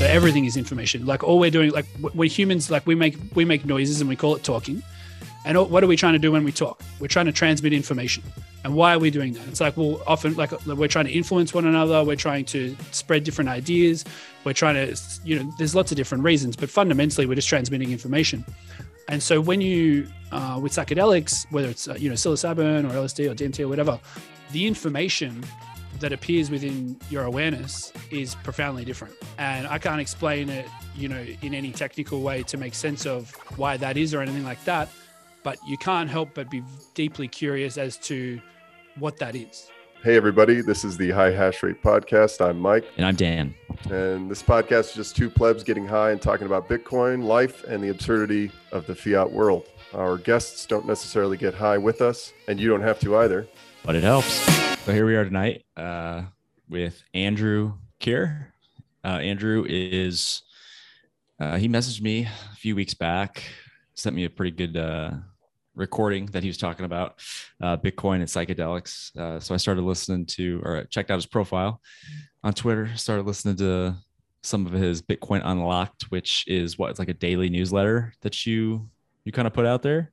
[0.00, 1.04] So everything is information.
[1.04, 2.70] Like all we're doing, like we're humans.
[2.70, 4.82] Like we make we make noises and we call it talking.
[5.44, 6.82] And what are we trying to do when we talk?
[7.00, 8.22] We're trying to transmit information.
[8.62, 9.46] And why are we doing that?
[9.48, 12.04] It's like, well, often like we're trying to influence one another.
[12.04, 14.04] We're trying to spread different ideas.
[14.44, 17.90] We're trying to, you know, there's lots of different reasons, but fundamentally, we're just transmitting
[17.90, 18.44] information.
[19.08, 23.30] And so when you, uh, with psychedelics, whether it's, uh, you know, psilocybin or LSD
[23.30, 23.98] or DMT or whatever,
[24.52, 25.42] the information
[26.00, 29.14] that appears within your awareness is profoundly different.
[29.38, 30.66] And I can't explain it,
[30.96, 34.44] you know, in any technical way to make sense of why that is or anything
[34.44, 34.88] like that
[35.42, 36.62] but you can't help but be
[36.94, 38.40] deeply curious as to
[38.98, 39.70] what that is.
[40.02, 42.40] Hey, everybody, this is the High Hash Rate Podcast.
[42.44, 42.86] I'm Mike.
[42.96, 43.54] And I'm Dan.
[43.90, 47.82] And this podcast is just two plebs getting high and talking about Bitcoin, life, and
[47.82, 49.68] the absurdity of the fiat world.
[49.92, 53.46] Our guests don't necessarily get high with us, and you don't have to either.
[53.84, 54.69] But it helps.
[54.90, 56.22] So here we are tonight uh,
[56.68, 58.52] with Andrew Keir.
[59.04, 60.42] Uh, Andrew is,
[61.38, 63.44] uh, he messaged me a few weeks back,
[63.94, 65.12] sent me a pretty good uh,
[65.76, 67.20] recording that he was talking about
[67.62, 69.16] uh, Bitcoin and psychedelics.
[69.16, 71.80] Uh, so I started listening to or checked out his profile
[72.42, 73.94] on Twitter, started listening to
[74.42, 78.90] some of his Bitcoin Unlocked, which is what it's like a daily newsletter that you
[79.24, 80.10] you kind of put out there.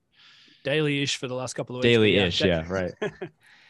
[0.64, 1.92] Daily-ish for the last couple of weeks.
[1.92, 2.92] Daily-ish, yeah, yeah right.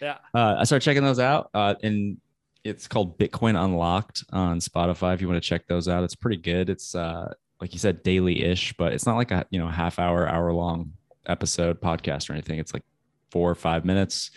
[0.02, 0.18] yeah.
[0.34, 2.18] Uh, I started checking those out, uh, and
[2.64, 5.14] it's called Bitcoin Unlocked on Spotify.
[5.14, 6.70] If you want to check those out, it's pretty good.
[6.70, 10.28] It's uh, like you said, daily-ish, but it's not like a you know half hour,
[10.28, 10.94] hour long
[11.28, 12.60] episode podcast or anything.
[12.60, 12.84] It's like
[13.32, 14.32] four or five minutes.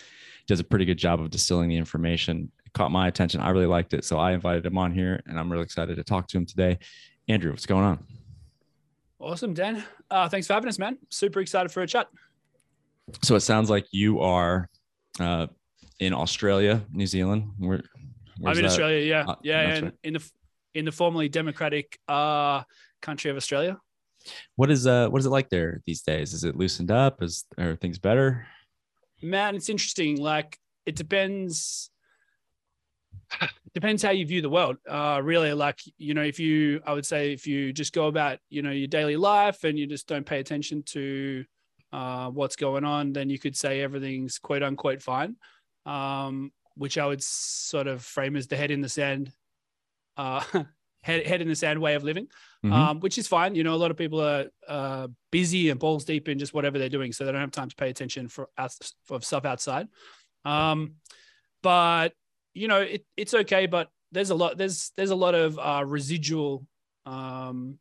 [0.46, 2.50] does a pretty good job of distilling the information.
[2.66, 3.40] It caught my attention.
[3.40, 4.04] I really liked it.
[4.04, 6.78] So I invited him on here and I'm really excited to talk to him today.
[7.28, 8.04] Andrew, what's going on?
[9.20, 9.84] Awesome, Dan.
[10.10, 10.98] Uh, thanks for having us, man.
[11.10, 12.08] Super excited for a chat.
[13.22, 14.68] So it sounds like you are
[15.18, 15.46] uh,
[15.98, 17.50] in Australia, New Zealand.
[17.58, 17.82] Where,
[18.44, 18.64] I'm in that?
[18.66, 19.06] Australia.
[19.06, 19.94] Yeah, uh, yeah, in, right.
[20.02, 20.30] in, the
[20.74, 22.62] in the formerly democratic uh,
[23.02, 23.78] country of Australia.
[24.56, 26.34] What is uh what is it like there these days?
[26.34, 27.22] Is it loosened up?
[27.22, 28.46] Is are things better?
[29.22, 30.18] Man, it's interesting.
[30.18, 31.90] Like it depends
[33.74, 34.76] depends how you view the world.
[34.88, 38.38] Uh really like, you know, if you I would say if you just go about,
[38.50, 41.44] you know, your daily life and you just don't pay attention to
[41.92, 45.36] uh what's going on, then you could say everything's quote unquote fine.
[45.86, 49.32] Um, which I would sort of frame as the head in the sand
[50.16, 50.42] uh
[51.02, 52.26] head, head in the sand way of living,
[52.64, 52.72] mm-hmm.
[52.72, 53.54] um, which is fine.
[53.54, 56.78] You know, a lot of people are uh, busy and balls deep in just whatever
[56.78, 58.48] they're doing, so they don't have time to pay attention for
[59.04, 59.88] for stuff outside.
[60.44, 60.94] Um,
[61.62, 62.12] but
[62.54, 63.66] you know, it, it's okay.
[63.66, 66.66] But there's a lot there's there's a lot of uh, residual
[67.06, 67.78] um,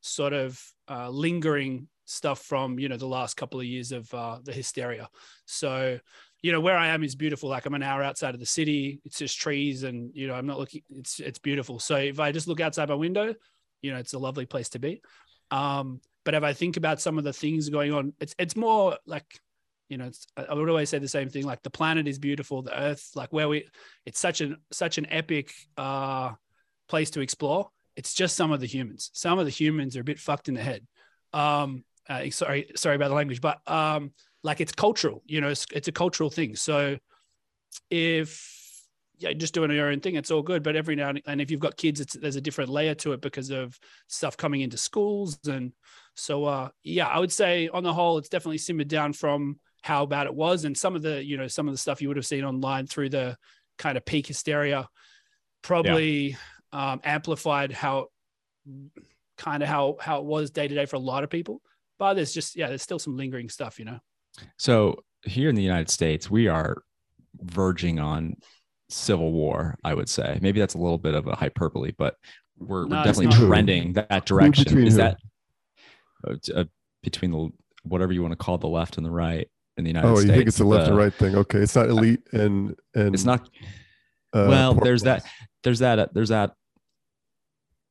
[0.00, 4.38] sort of uh, lingering stuff from you know the last couple of years of uh,
[4.42, 5.08] the hysteria.
[5.46, 5.98] So
[6.42, 7.48] you know where I am is beautiful.
[7.48, 9.00] Like I'm an hour outside of the city.
[9.04, 10.82] It's just trees, and you know I'm not looking.
[10.90, 11.78] It's it's beautiful.
[11.78, 13.34] So if I just look outside my window,
[13.80, 15.02] you know it's a lovely place to be.
[15.50, 18.96] Um, but if I think about some of the things going on, it's it's more
[19.06, 19.40] like
[19.88, 21.44] you know I would always say the same thing.
[21.44, 23.68] Like the planet is beautiful, the Earth, like where we,
[24.04, 26.32] it's such an such an epic uh,
[26.88, 27.70] place to explore.
[27.94, 29.10] It's just some of the humans.
[29.12, 30.86] Some of the humans are a bit fucked in the head.
[31.32, 34.12] Um, uh, sorry, sorry about the language, but um,
[34.44, 36.98] like it's cultural you know it's, it's a cultural thing so
[37.90, 38.62] if
[39.22, 40.62] yeah, just doing your own thing, it's all good.
[40.62, 43.12] But every now and, and if you've got kids, it's there's a different layer to
[43.12, 45.38] it because of stuff coming into schools.
[45.46, 45.72] And
[46.14, 50.06] so, uh, yeah, I would say on the whole, it's definitely simmered down from how
[50.06, 50.64] bad it was.
[50.64, 52.86] And some of the, you know, some of the stuff you would have seen online
[52.86, 53.36] through the
[53.78, 54.88] kind of peak hysteria
[55.62, 56.36] probably
[56.72, 56.92] yeah.
[56.92, 58.08] um, amplified how
[59.38, 61.62] kind of how how it was day to day for a lot of people.
[62.02, 64.00] But there's just yeah, there's still some lingering stuff, you know.
[64.58, 66.82] So here in the United States, we are
[67.40, 68.34] verging on
[68.88, 69.78] civil war.
[69.84, 72.16] I would say maybe that's a little bit of a hyperbole, but
[72.58, 74.84] we're, no, we're definitely trending that direction.
[74.84, 74.98] Is who?
[74.98, 75.18] that
[76.26, 76.64] uh, uh,
[77.04, 77.50] between the
[77.84, 80.24] whatever you want to call the left and the right in the United oh, States?
[80.24, 81.36] Oh, you think it's the left and right thing?
[81.36, 83.48] Okay, it's not elite and and it's not.
[84.32, 85.24] Uh, well, there's that.
[85.62, 86.12] There's that.
[86.12, 86.56] There's that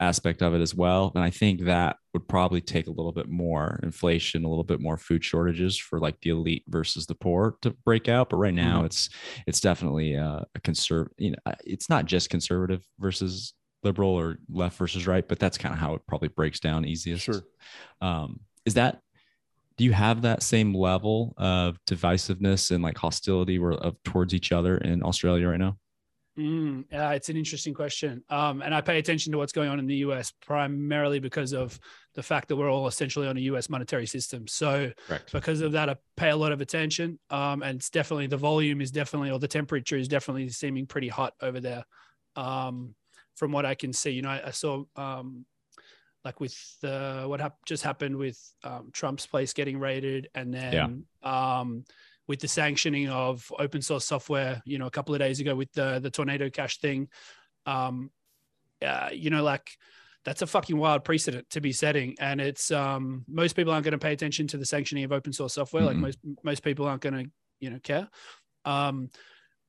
[0.01, 1.11] aspect of it as well.
[1.15, 4.81] And I think that would probably take a little bit more inflation, a little bit
[4.81, 8.29] more food shortages for like the elite versus the poor to break out.
[8.29, 8.87] But right now, mm-hmm.
[8.87, 9.09] it's
[9.47, 11.13] it's definitely a, a conservative.
[11.17, 13.53] You know, it's not just conservative versus
[13.83, 17.23] liberal or left versus right, but that's kind of how it probably breaks down easiest.
[17.23, 17.43] Sure.
[18.01, 18.99] Um, is that
[19.77, 24.51] do you have that same level of divisiveness and like hostility or of towards each
[24.51, 25.77] other in Australia right now?
[26.37, 28.23] Mm, uh, it's an interesting question.
[28.29, 31.77] Um, and I pay attention to what's going on in the US primarily because of
[32.15, 34.47] the fact that we're all essentially on a US monetary system.
[34.47, 35.31] So, Correct.
[35.33, 37.19] because of that, I pay a lot of attention.
[37.29, 41.09] Um, and it's definitely the volume is definitely, or the temperature is definitely seeming pretty
[41.09, 41.83] hot over there.
[42.35, 42.95] Um,
[43.35, 45.45] from what I can see, you know, I, I saw, um,
[46.23, 51.05] like with the, what hap- just happened with um, Trump's place getting raided, and then
[51.23, 51.83] um,
[52.31, 55.69] with the sanctioning of open source software, you know, a couple of days ago with
[55.73, 57.09] the the tornado cash thing,
[57.65, 58.09] um,
[58.81, 59.69] uh, you know, like
[60.23, 63.99] that's a fucking wild precedent to be setting, and it's um, most people aren't going
[63.99, 65.83] to pay attention to the sanctioning of open source software.
[65.83, 65.99] Like Mhm.
[66.07, 67.29] most most people aren't going to
[67.59, 68.07] you know care,
[68.63, 69.09] um,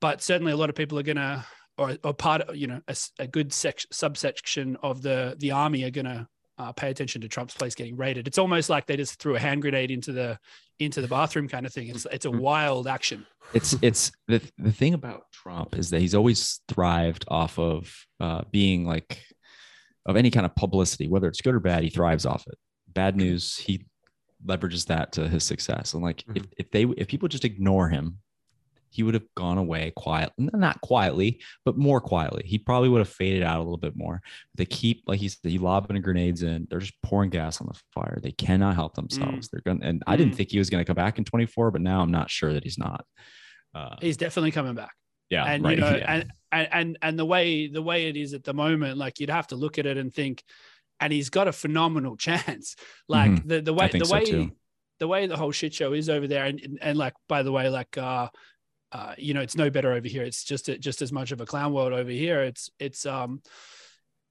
[0.01, 1.45] but certainly a lot of people are going to.
[1.79, 2.83] Or, or part of you know
[3.19, 6.29] a good sec- subsection of the the army are going to
[6.63, 8.27] uh, pay attention to Trump's place getting raided.
[8.29, 10.39] It's almost like they just threw a hand grenade into the
[10.79, 11.89] into the bathroom kind of thing.
[11.89, 12.41] It's it's a Mm.
[12.41, 13.27] wild action.
[13.55, 18.43] it's it's the the thing about Trump is that he's always thrived off of uh,
[18.51, 19.23] being like
[20.07, 21.83] of any kind of publicity, whether it's good or bad.
[21.83, 22.59] He thrives off it.
[22.89, 23.87] Bad news, he
[24.45, 25.95] leverages that to his success.
[25.95, 28.19] And like if if they if people just ignore him,
[28.93, 32.43] he would have gone away quiet, not quietly, but more quietly.
[32.47, 34.21] He probably would have faded out a little bit more.
[34.55, 36.67] They keep like he said, he's he lobbing grenades in.
[36.71, 38.19] They're just pouring gas on the fire.
[38.23, 39.49] They cannot help themselves.
[39.49, 39.81] They're gonna.
[39.83, 40.37] And I didn't Mm.
[40.37, 42.79] think he was gonna come back in 24, but now I'm not sure that he's
[42.79, 43.05] not.
[43.75, 44.93] Uh, He's definitely coming back.
[45.31, 45.77] yeah, and right.
[45.79, 46.23] you know, yeah.
[46.53, 49.47] and, and and the way the way it is at the moment, like you'd have
[49.49, 50.43] to look at it and think,
[51.01, 52.77] and he's got a phenomenal chance.
[53.09, 53.49] Like Mhm.
[53.49, 54.51] the the way the so way too.
[55.01, 57.51] the way the whole shit show is over there, and and, and like by the
[57.53, 58.29] way, like uh,
[58.93, 60.23] uh, you know, it's no better over here.
[60.23, 62.43] It's just just as much of a clown world over here.
[62.43, 63.43] It's it's um,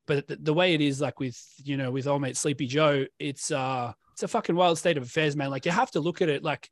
[0.06, 3.06] but the, the way it is, like with you know, with old mate Sleepy Joe,
[3.20, 5.50] it's uh, it's a fucking wild state of affairs, man.
[5.50, 6.70] Like you have to look at it like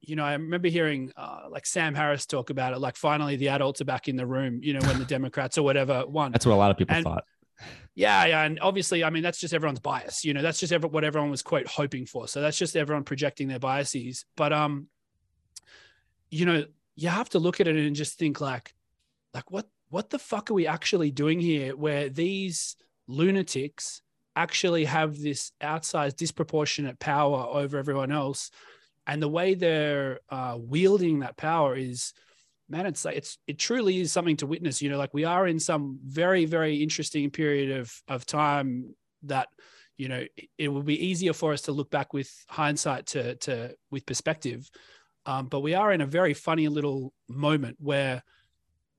[0.00, 2.78] you know, I remember hearing uh, like Sam Harris talk about it.
[2.78, 4.60] Like, finally, the adults are back in the room.
[4.62, 6.32] You know, when the Democrats or whatever won.
[6.32, 7.24] That's what a lot of people and- thought.
[7.96, 10.24] Yeah, yeah, and obviously, I mean, that's just everyone's bias.
[10.24, 12.28] You know, that's just ever, what everyone was quote hoping for.
[12.28, 14.24] So that's just everyone projecting their biases.
[14.36, 14.86] But um,
[16.30, 16.64] you know,
[16.98, 18.74] you have to look at it and just think like,
[19.32, 21.76] like what what the fuck are we actually doing here?
[21.76, 24.02] Where these lunatics
[24.34, 28.50] actually have this outsized, disproportionate power over everyone else,
[29.06, 32.12] and the way they're uh, wielding that power is
[32.68, 35.46] man it's like it's it truly is something to witness you know like we are
[35.46, 39.48] in some very very interesting period of of time that
[39.96, 43.36] you know it, it will be easier for us to look back with hindsight to
[43.36, 44.68] to with perspective
[45.28, 48.22] um, but we are in a very funny little moment where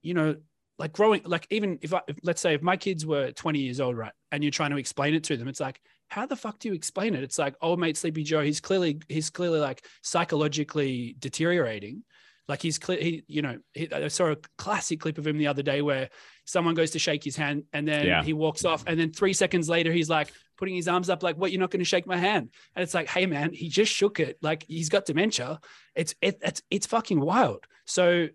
[0.03, 0.35] you know
[0.77, 3.81] like growing like even if, I, if let's say if my kids were 20 years
[3.81, 6.59] old right and you're trying to explain it to them it's like how the fuck
[6.59, 9.83] do you explain it it's like old mate sleepy joe he's clearly he's clearly like
[10.03, 12.03] psychologically deteriorating
[12.47, 15.45] like he's clear, he, you know, he, I saw a classic clip of him the
[15.45, 16.09] other day where
[16.45, 18.23] someone goes to shake his hand and then Yeah.
[18.23, 18.83] he walks off.
[18.87, 21.71] And then three seconds later, he's like putting his arms up, like, what, you're not
[21.71, 22.49] going to shake my hand.
[22.75, 24.37] And it's like, hey, man, he just shook it.
[24.41, 25.59] Like he's got dementia.
[25.95, 27.65] It's, it, it's, it's fucking wild.
[27.85, 28.27] So,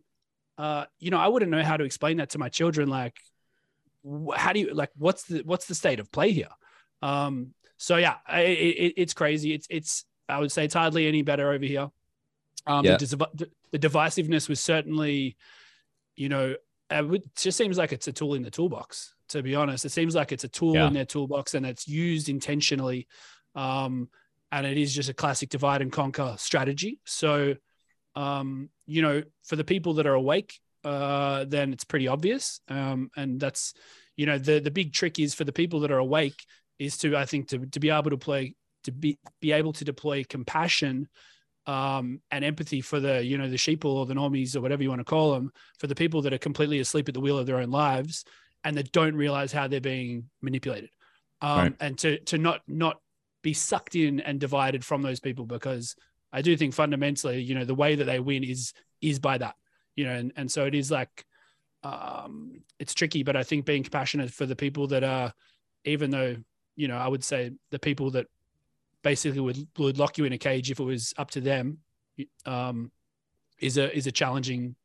[0.58, 2.88] uh, you know, I wouldn't know how to explain that to my children.
[2.88, 3.16] Like,
[4.34, 6.48] how do you, like, what's the, what's the state of play here?
[7.02, 9.52] Um, so yeah, it, it, it's crazy.
[9.52, 11.90] It's, it's, I would say it's hardly any better over here.
[12.66, 12.96] Um, Yeah.
[12.96, 15.36] the, the divisiveness was certainly,
[16.16, 16.56] you know,
[16.90, 19.13] it just seems like it's a tool in the toolbox.
[19.30, 20.86] To be honest, it seems like it's a tool Yeah.
[20.86, 23.06] in their toolbox and it's used intentionally.
[23.54, 24.08] Um,
[24.52, 27.00] and it is just a classic divide and conquer strategy.
[27.04, 27.54] So,
[28.14, 32.60] um, you know, for the people that are awake, uh, then it's pretty obvious.
[32.68, 33.72] Um, and that's,
[34.16, 36.44] you know, the the big trick is for the people that are awake
[36.78, 39.84] is to I think to to be able to play to be be able to
[39.84, 41.08] deploy compassion
[41.66, 44.90] um, and empathy for the you know the sheeple or the normies or whatever you
[44.90, 47.46] want to call them for the people that are completely asleep at the wheel of
[47.46, 48.24] their own lives
[48.64, 50.90] and that don't realize how they're being manipulated
[51.40, 51.76] um, Right.
[51.80, 53.00] and to to not not
[53.42, 55.94] be sucked in and divided from those people because
[56.32, 59.54] I do think fundamentally you know the way that they win is is by that
[59.96, 61.24] you know and, and so it is like
[61.82, 65.32] um, it's tricky but I think being compassionate for the people that are
[65.84, 66.36] even though
[66.76, 68.26] you know I would say the people that
[69.02, 71.78] basically would would lock you in a cage if it was up to them
[72.46, 72.90] um,
[73.60, 74.76] is a is a challenging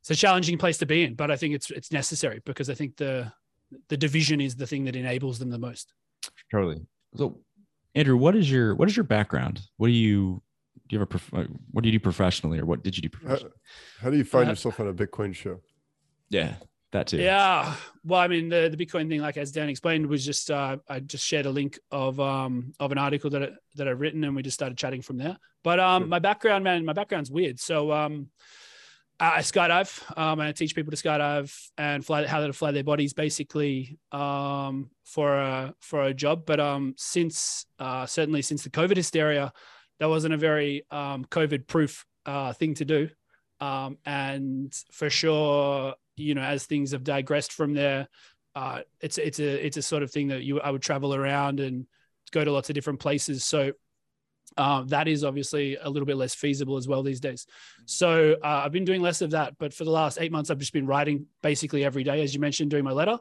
[0.00, 2.74] it's a challenging place to be in but i think it's it's necessary because i
[2.74, 3.30] think the
[3.88, 5.92] the division is the thing that enables them the most
[6.50, 6.80] Totally.
[7.16, 7.40] So,
[7.94, 9.60] Andrew, what is your what is your background?
[9.78, 10.42] What do you
[10.88, 10.94] do?
[10.94, 13.08] You have a prof- uh, what do you do professionally, or what did you do
[13.12, 13.52] How, professionally?
[14.02, 15.60] how do you find Uh, yourself on a Bitcoin show?
[16.28, 16.54] yeah,
[16.92, 17.18] that too.
[17.18, 20.76] yeah well i mean the, the bitcoin thing like as dan explained was just uh,
[20.88, 24.24] i just shared a link of um of an article that I, that i've written
[24.24, 26.08] and we just started chatting from there but um Sure.
[26.08, 28.28] my background man my background's weird so um
[29.20, 32.84] I skydive, um, and I teach people to skydive and fly how to fly their
[32.84, 36.46] bodies, basically um, for a for a job.
[36.46, 39.52] But um, since uh, certainly since the COVID hysteria,
[39.98, 43.10] that wasn't a very um, COVID proof uh, thing to do.
[43.60, 48.08] Um, and for sure, you know, as things have digressed from there,
[48.54, 51.60] uh, it's it's a it's a sort of thing that you I would travel around
[51.60, 51.86] and
[52.32, 53.44] go to lots of different places.
[53.44, 53.72] So
[54.60, 57.46] uh, that is obviously a little bit less feasible as well these days.
[57.86, 60.58] So uh, I've been doing less of that, but for the last eight months, I've
[60.58, 63.18] just been writing basically every day, as you mentioned, doing my letter.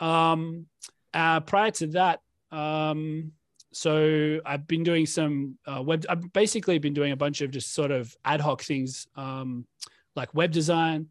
[0.00, 0.66] Um,
[1.14, 2.20] uh, prior to that,
[2.52, 3.32] um,
[3.72, 6.04] so I've been doing some uh, web.
[6.10, 9.66] I've basically been doing a bunch of just sort of ad hoc things, um,
[10.14, 11.08] like web design.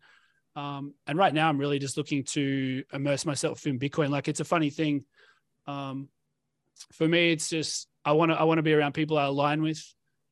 [0.55, 4.09] Um, and right now, I'm really just looking to immerse myself in Bitcoin.
[4.09, 5.05] Like it's a funny thing.
[5.65, 6.09] Um,
[6.91, 9.61] for me, it's just I want to I want to be around people I align
[9.61, 9.83] with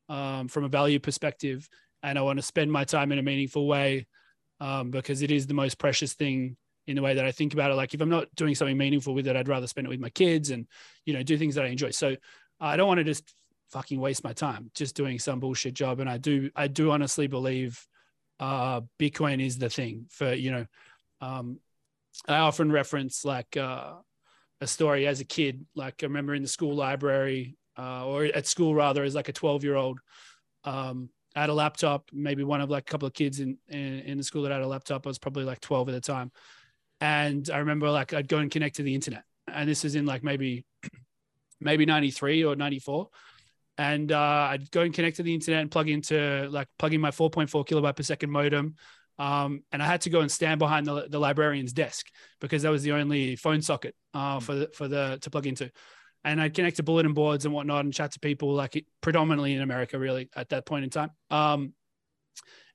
[0.08, 1.68] um, from a value perspective,
[2.02, 4.06] and I want to spend my time in a meaningful way
[4.60, 7.70] um, because it is the most precious thing in the way that I think about
[7.70, 7.74] it.
[7.74, 10.10] Like if I'm not doing something meaningful with it, I'd rather spend it with my
[10.10, 10.66] kids and
[11.04, 11.90] you know do things that I enjoy.
[11.90, 12.16] So
[12.60, 13.34] I don't want to just
[13.70, 16.00] fucking waste my time just doing some bullshit job.
[16.00, 17.84] And I do I do honestly believe
[18.38, 20.66] uh, Bitcoin is the thing for you know.
[21.20, 21.58] Um,
[22.28, 23.94] I often reference like uh,
[24.60, 25.66] a story as a kid.
[25.74, 29.32] Like I remember in the school library uh, or at school rather, as like a
[29.32, 30.00] 12 year old.
[30.64, 34.00] Um, I had a laptop, maybe one of like a couple of kids in, in,
[34.00, 35.06] in the school that had a laptop.
[35.06, 36.30] I was probably like 12 at the time.
[37.00, 39.24] And I remember like I'd go and connect to the internet.
[39.52, 40.64] And this is in like maybe,
[41.60, 43.08] maybe 93 or 94.
[43.76, 47.10] And uh, I'd go and connect to the internet and plug into like plugging my
[47.10, 48.76] 4.4 kilobyte per second modem.
[49.18, 52.06] Um, and I had to go and stand behind the, the librarian's desk
[52.40, 55.70] because that was the only phone socket uh, for the, for the to plug into
[56.24, 59.62] and I'd connect to bulletin boards and whatnot and chat to people like predominantly in
[59.62, 61.10] America, really at that point in time.
[61.30, 61.74] Um,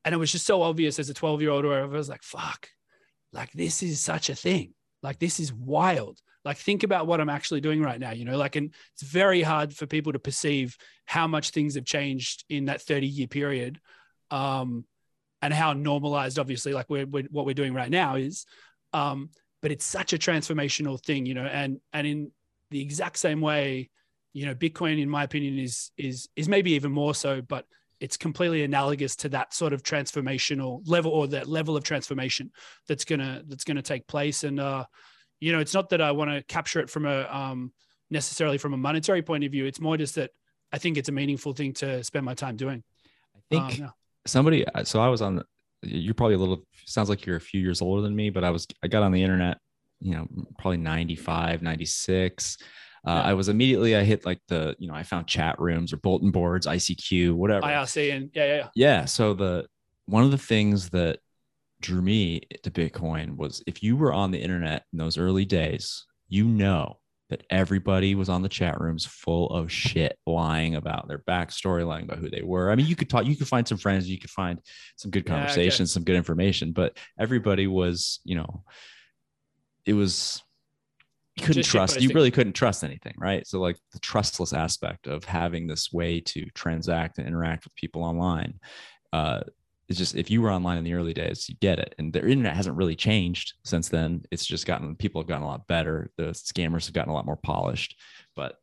[0.06, 2.24] and it was just so obvious as a 12 year old or I was like,
[2.24, 2.70] fuck,
[3.34, 4.74] like this is such a thing.
[5.02, 6.20] Like this is wild.
[6.46, 9.42] Like think about what I'm actually doing right now, you know, like, and it's very
[9.42, 13.80] hard for people to perceive how much things have changed in that 30 year period.
[14.32, 14.86] Um,
[15.42, 18.46] and how normalized, obviously, like we're, we're what we're doing right now is,
[18.92, 19.30] um,
[19.62, 22.32] but it's such a transformational thing, you know, and, and in,
[22.72, 23.90] the exact same way,
[24.34, 27.66] you know, Bitcoin, in my opinion, is is is maybe even more so, but
[28.00, 32.52] it's completely analogous to that sort of transformational level or that level of transformation
[32.88, 34.44] that's gonna that's gonna take place.
[34.44, 34.86] And uh,
[35.40, 37.74] you know, it's not that I want to capture it from a um,
[38.10, 39.66] necessarily from a monetary point of view.
[39.66, 40.32] It's more just that
[40.72, 42.84] I think it's a meaningful thing to spend my time doing.
[43.36, 43.90] I think um, yeah.
[44.26, 44.68] somebody.
[44.68, 45.44] Uh, so I was on.
[45.82, 46.64] You're probably a little.
[46.86, 48.68] Sounds like you're a few years older than me, but I was.
[48.84, 49.58] I got on the internet
[50.00, 50.28] you know,
[50.58, 52.58] probably 95, 96.
[53.08, 53.22] Uh, yeah.
[53.22, 56.32] I was immediately, I hit like the, you know, I found chat rooms or bulletin
[56.32, 57.66] boards, ICQ, whatever.
[57.66, 58.68] IRC and yeah, yeah, yeah.
[58.76, 59.06] Yeah.
[59.06, 59.68] So the,
[60.06, 61.20] one of the things that
[61.82, 66.06] drew me to Bitcoin was if you were on the internet in those early days,
[66.28, 66.98] you know
[67.30, 72.06] that everybody was on the chat rooms full of shit lying about their backstory lying
[72.06, 74.20] about who they were i mean you could talk you could find some friends you
[74.20, 74.60] could find
[74.96, 75.94] some good conversations yeah, okay.
[75.94, 78.64] some good information but everybody was you know
[79.90, 80.44] it was
[81.36, 83.46] you couldn't Just trust you really couldn't trust anything right?
[83.48, 88.04] So like the trustless aspect of having this way to transact and interact with people
[88.04, 88.60] online
[89.14, 89.42] uh
[89.88, 91.96] it's just if you were online in the early days you get it.
[91.98, 94.22] And the internet hasn't really changed since then.
[94.30, 96.12] It's just gotten people have gotten a lot better.
[96.16, 97.96] The scammers have gotten a lot more polished.
[98.36, 98.56] But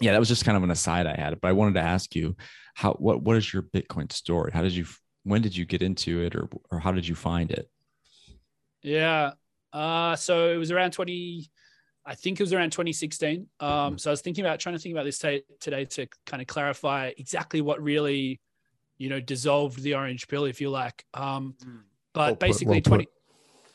[0.00, 1.40] yeah that was just kind of an aside i had.
[1.40, 2.36] But i wanted to ask you
[2.74, 4.50] how what what is your bitcoin story?
[4.52, 4.84] How did you
[5.24, 7.70] when did you get into it or or how did you find it?
[8.82, 9.32] Yeah
[9.78, 11.48] uh, so it was around 20,
[12.04, 13.46] I think it was around 2016.
[13.60, 13.96] Um, mm-hmm.
[13.98, 16.48] so I was thinking about trying to think about this t- today to kind of
[16.48, 18.40] clarify exactly what really,
[18.96, 21.04] you know, dissolved the orange pill, if you like.
[21.14, 21.82] Um, mm.
[22.12, 23.06] but well basically well 20,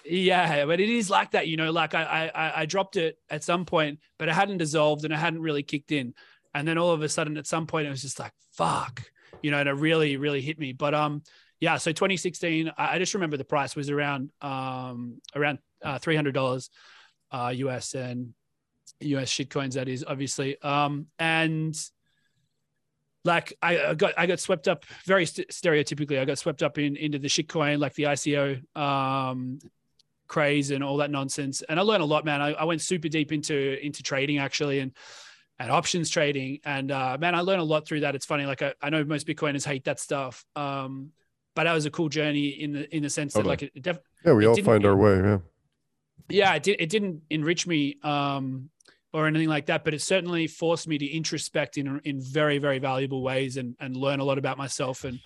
[0.05, 3.41] yeah, but it is like that, you know, like I, I, I dropped it at
[3.41, 6.13] some point, but it hadn't dissolved and it hadn't really kicked in.
[6.53, 9.03] And then all of a sudden at some point it was just like, fuck,
[9.41, 10.73] you know, and it really, really hit me.
[10.73, 11.23] But, um,
[11.61, 16.69] yeah, so 2016, I, I just remember the price was around, um, around uh, $300
[17.31, 18.33] uh, US and
[19.01, 20.61] US shitcoins, that is obviously.
[20.61, 21.75] Um, and
[23.25, 26.19] like I got, I got swept up very st- stereotypically.
[26.19, 29.59] I got swept up in into the shitcoin, like the ICO um,
[30.27, 31.61] craze and all that nonsense.
[31.61, 32.41] And I learned a lot, man.
[32.41, 34.91] I, I went super deep into into trading actually, and
[35.59, 36.59] and options trading.
[36.65, 38.15] And uh, man, I learned a lot through that.
[38.15, 41.11] It's funny, like I, I know most Bitcoiners hate that stuff, um,
[41.55, 43.55] but that was a cool journey in the in the sense totally.
[43.55, 45.15] that like it, def- yeah, we all find our way.
[45.17, 45.37] Yeah,
[46.29, 48.69] yeah, it, did, it didn't enrich me um,
[49.11, 52.79] or anything like that, but it certainly forced me to introspect in in very very
[52.79, 55.19] valuable ways and and learn a lot about myself and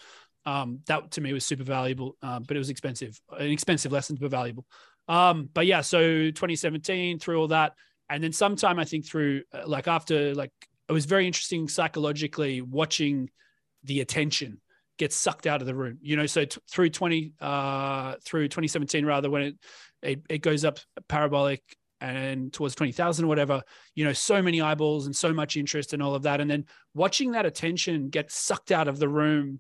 [0.46, 4.18] Um, that to me was super valuable, um, but it was expensive, an expensive lesson,
[4.20, 4.66] but valuable.
[5.10, 6.00] Um, but yeah, so
[6.32, 7.74] 2017 through all that,
[8.10, 10.52] and then sometime I think through uh, like after like
[10.88, 13.30] it was very interesting psychologically watching
[13.84, 14.62] the attention
[14.98, 15.98] get sucked out of the room.
[16.02, 19.56] You know, so t- through 20 uh, through 2017 rather when it,
[20.02, 21.62] it it goes up parabolic
[22.00, 23.64] and towards 20,000 or whatever,
[23.96, 26.40] you know, so many eyeballs and so much interest and all of that.
[26.40, 29.60] And then watching that attention get sucked out of the room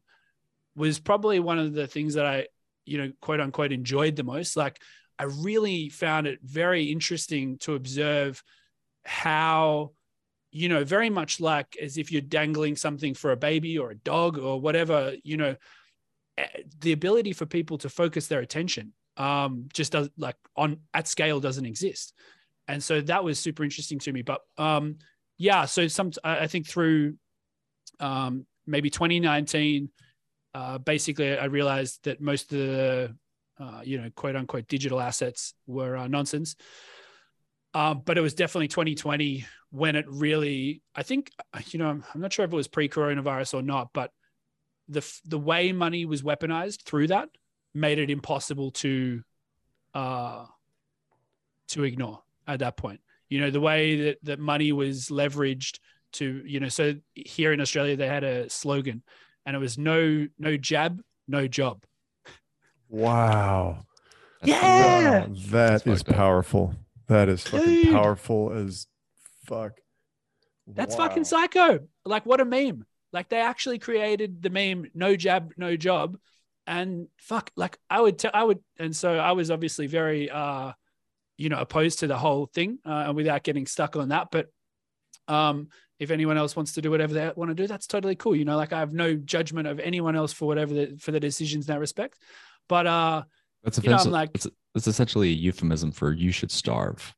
[0.75, 2.47] was probably one of the things that I,
[2.85, 4.55] you know, quote unquote enjoyed the most.
[4.55, 4.79] Like
[5.17, 8.43] I really found it very interesting to observe
[9.05, 9.93] how,
[10.51, 13.95] you know, very much like as if you're dangling something for a baby or a
[13.95, 15.55] dog or whatever, you know,
[16.37, 16.47] eh,
[16.81, 21.39] the ability for people to focus their attention um, just does like on at scale
[21.39, 22.13] doesn't exist.
[22.67, 24.21] And so that was super interesting to me.
[24.21, 24.97] But um,
[25.37, 27.15] yeah, so some I think through
[27.99, 29.89] um, maybe 2019,
[30.53, 33.15] uh, basically I realized that most of the
[33.59, 36.55] uh, you know quote unquote digital assets were uh, nonsense.
[37.73, 41.29] Um, but it was definitely 2020 when it really, I think,
[41.67, 44.11] you know, I'm not sure if it was pre-coronavirus or not, but
[44.87, 47.29] the the way money was weaponized through that
[47.73, 49.21] made it impossible to
[49.93, 50.45] uh
[51.69, 53.01] to ignore at that point.
[53.29, 55.79] You know the way that that money was leveraged
[56.13, 59.03] to you know so here in australia they had a slogan
[59.45, 61.83] and it was no no jab no job.
[62.89, 63.85] Wow.
[64.43, 65.21] Yeah.
[65.21, 66.75] wow, that is powerful.
[67.07, 67.93] That is fucking Dude.
[67.93, 68.87] powerful as
[69.45, 69.73] fuck.
[70.67, 71.07] That's wow.
[71.07, 71.79] fucking psycho.
[72.05, 72.85] Like what a meme.
[73.11, 76.17] Like they actually created the meme no jab no job
[76.67, 80.71] and fuck like i would tell i would and so i was obviously very uh
[81.37, 84.47] you know opposed to the whole thing uh, without getting stuck on that but
[85.27, 85.67] um
[85.99, 88.45] if anyone else wants to do whatever they want to do that's totally cool you
[88.45, 91.67] know like i have no judgment of anyone else for whatever the, for the decisions
[91.67, 92.19] in that respect.
[92.67, 93.23] But uh
[93.63, 97.15] that's you know, I'm like it's, it's essentially a euphemism for you should starve.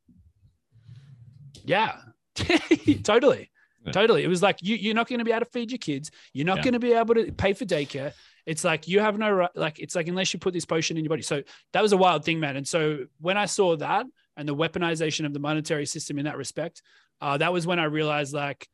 [1.66, 1.98] Yeah.
[3.04, 3.52] Totally.
[3.86, 3.92] Yeah.
[3.94, 4.24] totally.
[4.24, 6.12] It was like you, you're not going to be able to feed your kids.
[6.34, 6.64] You're not yeah.
[6.64, 8.12] going to be able to pay for daycare
[8.50, 11.04] it's like you have no right, like it's like unless you put this potion in
[11.04, 11.22] your body.
[11.22, 12.56] So that was a wild thing, man.
[12.56, 16.36] And so when I saw that and the weaponization of the monetary system in that
[16.36, 16.82] respect,
[17.22, 18.68] uh, that was when I realized like,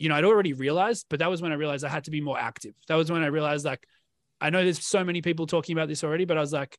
[0.00, 2.20] you know, I'd already realized, but that was when I realized I had to be
[2.20, 2.74] more active.
[2.88, 3.86] That was when I realized like,
[4.40, 6.76] I know there's so many people talking about this already, but I was like,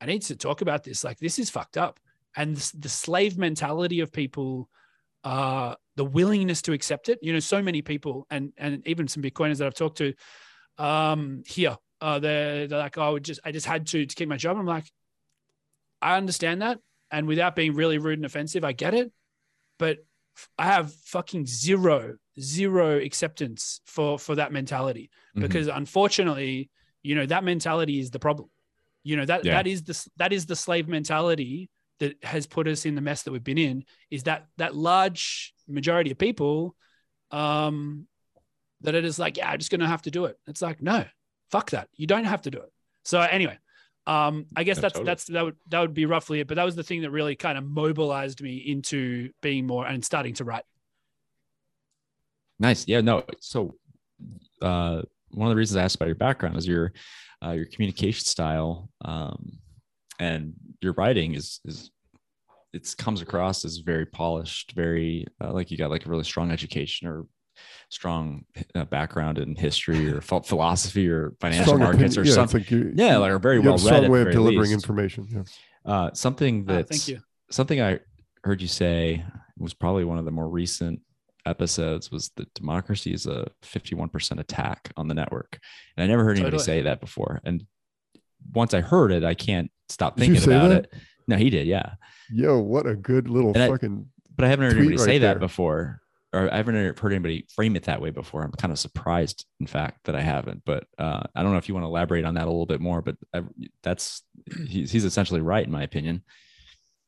[0.00, 1.04] I need to talk about this.
[1.04, 2.00] Like, this is fucked up.
[2.36, 4.68] And the slave mentality of people,
[5.22, 7.20] uh, the willingness to accept it.
[7.22, 10.12] You know, so many people, and and even some Bitcoiners that I've talked to,
[10.78, 11.76] um, here.
[12.00, 14.56] Uh, they're, they're like, oh, I just I just had to to keep my job.
[14.56, 14.90] I'm like,
[16.00, 16.78] I understand that,
[17.10, 19.12] and without being really rude and offensive, I get it,
[19.78, 19.98] but
[20.56, 25.42] I have fucking zero zero acceptance for for that mentality mm-hmm.
[25.42, 26.70] because unfortunately,
[27.02, 28.48] you know, that mentality is the problem.
[29.02, 29.54] You know that yeah.
[29.54, 33.22] that is the that is the slave mentality that has put us in the mess
[33.22, 33.84] that we've been in.
[34.10, 36.76] Is that that large majority of people
[37.30, 38.06] um
[38.82, 40.38] that it is like, yeah, I'm just going to have to do it.
[40.46, 41.04] It's like, no,
[41.50, 41.88] fuck that.
[41.96, 42.72] You don't have to do it.
[43.04, 43.58] So anyway,
[44.06, 45.06] um, I guess that's totally.
[45.06, 46.48] that's that would that would be roughly it.
[46.48, 50.04] But that was the thing that really kind of mobilized me into being more and
[50.04, 50.64] starting to write.
[52.58, 52.88] Nice.
[52.88, 53.00] Yeah.
[53.00, 53.24] No.
[53.40, 53.74] So
[54.62, 56.92] uh, one of the reasons I asked about your background is your
[57.44, 59.58] uh, your communication style um,
[60.18, 61.90] and your writing is is
[62.72, 66.50] it comes across as very polished, very uh, like you got like a really strong
[66.50, 67.26] education or
[67.88, 68.44] strong
[68.74, 72.20] uh, background in history or philosophy or financial strong markets opinion.
[72.20, 72.60] or yeah, something.
[72.60, 73.80] Like you, yeah, like are very well read.
[73.80, 74.72] Strong way of delivering least.
[74.72, 75.28] information.
[75.30, 75.42] Yeah.
[75.84, 77.20] Uh, something that oh, thank you.
[77.50, 78.00] Something I
[78.44, 79.24] heard you say
[79.56, 81.00] was probably one of the more recent
[81.46, 85.58] episodes was that democracy is a 51% attack on the network.
[85.96, 86.64] And I never heard anybody totally.
[86.64, 87.40] say that before.
[87.44, 87.64] And
[88.52, 90.84] once I heard it, I can't stop did thinking about that?
[90.84, 90.94] it.
[91.26, 91.66] No, he did.
[91.66, 91.94] Yeah.
[92.30, 94.06] Yo, what a good little and fucking.
[94.06, 95.34] I, but I haven't heard anybody right say there.
[95.34, 96.00] that before
[96.32, 98.42] or I haven't heard anybody frame it that way before.
[98.42, 100.62] I'm kind of surprised, in fact, that I haven't.
[100.64, 102.80] But uh, I don't know if you want to elaborate on that a little bit
[102.80, 103.00] more.
[103.00, 103.42] But I,
[103.82, 104.22] that's
[104.66, 106.22] he's, he's essentially right, in my opinion.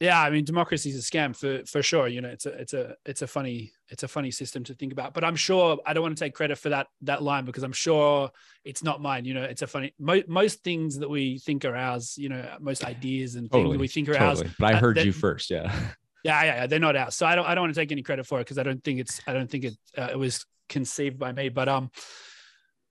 [0.00, 2.08] Yeah, I mean, democracy is a scam for for sure.
[2.08, 4.92] You know, it's a it's a it's a funny it's a funny system to think
[4.92, 5.12] about.
[5.12, 7.74] But I'm sure I don't want to take credit for that that line because I'm
[7.74, 8.30] sure
[8.64, 9.26] it's not mine.
[9.26, 12.16] You know, it's a funny mo- most things that we think are ours.
[12.16, 14.46] You know, most ideas and totally, things that we think are totally.
[14.46, 14.54] ours.
[14.58, 15.50] But I heard uh, you first.
[15.50, 15.70] Yeah.
[16.24, 17.12] Yeah, yeah, yeah, they're not out.
[17.12, 18.82] So I don't, I don't want to take any credit for it because I don't
[18.82, 21.48] think it's, I don't think it, uh, it was conceived by me.
[21.48, 21.90] But um,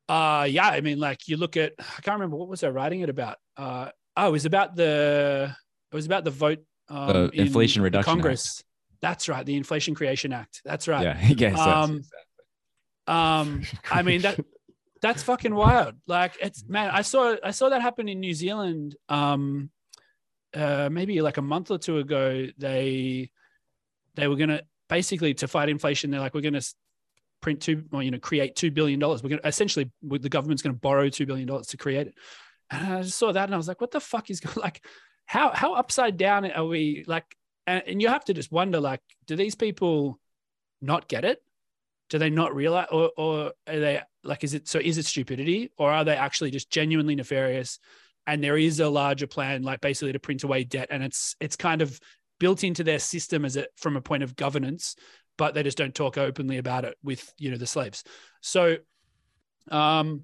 [0.08, 3.02] uh, yeah, I mean, like you look at, I can't remember what was I writing
[3.02, 3.38] it about.
[3.58, 5.56] Uh, oh, it was about the,
[5.92, 6.60] it was about the vote.
[6.90, 8.60] Um, the Inflation Reduction Congress.
[8.60, 8.66] Act.
[9.02, 10.62] That's right, the Inflation Creation Act.
[10.66, 11.04] That's right.
[11.04, 12.02] Yeah, yes, um,
[13.08, 14.40] um, I mean that
[15.02, 15.96] That's fucking wild.
[16.08, 18.96] Like it's man, I saw I saw that happen in New Zealand.
[19.08, 19.70] Um,
[20.54, 22.48] uh, maybe like a month or two ago.
[22.58, 23.30] They
[24.16, 26.12] they were gonna basically to fight inflation.
[26.12, 26.62] They're like, we're gonna
[27.42, 29.24] print two, you know, create two billion dollars.
[29.24, 32.16] We're gonna essentially, the government's gonna borrow two billion dollars to create it.
[32.72, 34.58] And I just saw that, and I was like, what the fuck is going?
[34.58, 34.86] Like,
[35.26, 37.04] how how upside down are we?
[37.08, 37.36] Like,
[37.68, 40.20] and, and you have to just wonder, like, do these people
[40.82, 41.42] not get it?
[42.10, 44.80] Do they not realize, or or are they like, is it so?
[44.80, 47.80] Is it stupidity, or are they actually just genuinely nefarious?
[48.32, 51.56] And there is a larger plan, like basically to print away debt, and it's it's
[51.56, 52.00] kind of
[52.40, 54.96] built into their system as a from a point of governance
[55.40, 58.04] but they just don't talk openly about it with you know the slaves.
[58.42, 58.76] So,
[59.72, 60.24] um,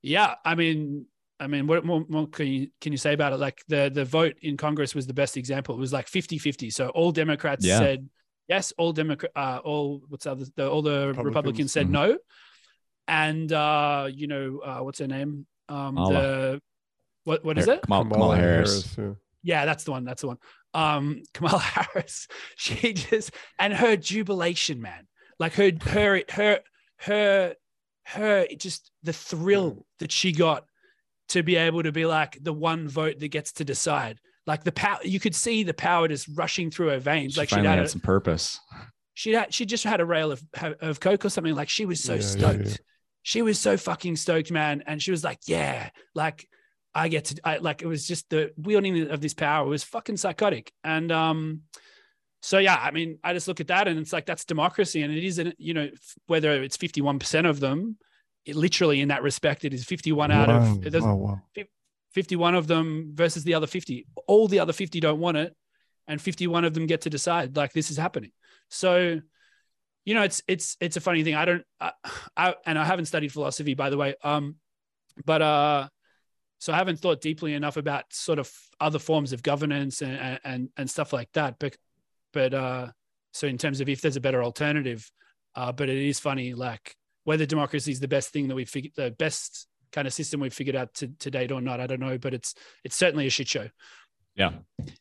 [0.00, 1.04] yeah, I mean,
[1.38, 3.36] I mean, what more, more can you can you say about it?
[3.36, 5.74] Like the the vote in Congress was the best example.
[5.76, 6.72] It was like 50-50.
[6.72, 7.78] So all Democrats yeah.
[7.78, 8.08] said
[8.48, 11.92] yes, all Democrat, uh, all what's other, the, all the Republicans, Republicans said mm-hmm.
[11.92, 12.18] no,
[13.06, 15.46] and uh, you know uh, what's her name?
[15.68, 16.62] Um, the
[17.24, 17.82] what what is it?
[17.82, 18.94] Kamala, Kamala Harris.
[18.94, 19.60] Harris yeah.
[19.60, 20.04] yeah, that's the one.
[20.04, 20.38] That's the one
[20.74, 25.06] um Kamala Harris, she just and her jubilation, man.
[25.38, 26.60] Like her her her
[26.98, 27.54] her
[28.06, 30.66] her just the thrill that she got
[31.28, 34.20] to be able to be like the one vote that gets to decide.
[34.46, 37.32] Like the power, you could see the power just rushing through her veins.
[37.32, 38.60] She like she had, had some purpose.
[39.14, 40.44] She had she just had a rail of
[40.80, 41.54] of coke or something.
[41.54, 42.58] Like she was so yeah, stoked.
[42.58, 42.76] Yeah, yeah.
[43.22, 44.82] She was so fucking stoked, man.
[44.86, 46.46] And she was like, yeah, like
[46.94, 50.16] I get to I, like it was just the wielding of this power was fucking
[50.16, 50.72] psychotic.
[50.84, 51.62] And um,
[52.40, 55.12] so yeah, I mean, I just look at that and it's like that's democracy, and
[55.12, 55.90] it isn't you know
[56.26, 57.96] whether it's fifty one percent of them,
[58.44, 60.78] it literally in that respect, it is fifty one out wow.
[60.84, 61.42] of wow, wow.
[62.12, 64.06] fifty one of them versus the other fifty.
[64.26, 65.54] All the other fifty don't want it,
[66.06, 68.30] and fifty one of them get to decide like this is happening.
[68.68, 69.20] So
[70.04, 71.92] you know it's it's it's a funny thing i don't I,
[72.36, 74.56] I, and i haven't studied philosophy by the way um
[75.24, 75.88] but uh
[76.64, 78.50] so I haven't thought deeply enough about sort of
[78.80, 81.56] other forms of governance and and and stuff like that.
[81.58, 81.76] But
[82.32, 82.86] but uh,
[83.34, 85.12] so in terms of if there's a better alternative,
[85.54, 88.94] uh, but it is funny like whether democracy is the best thing that we've figured,
[88.96, 91.80] the best kind of system we've figured out to, to date or not.
[91.80, 93.68] I don't know, but it's it's certainly a shit show.
[94.34, 94.52] Yeah.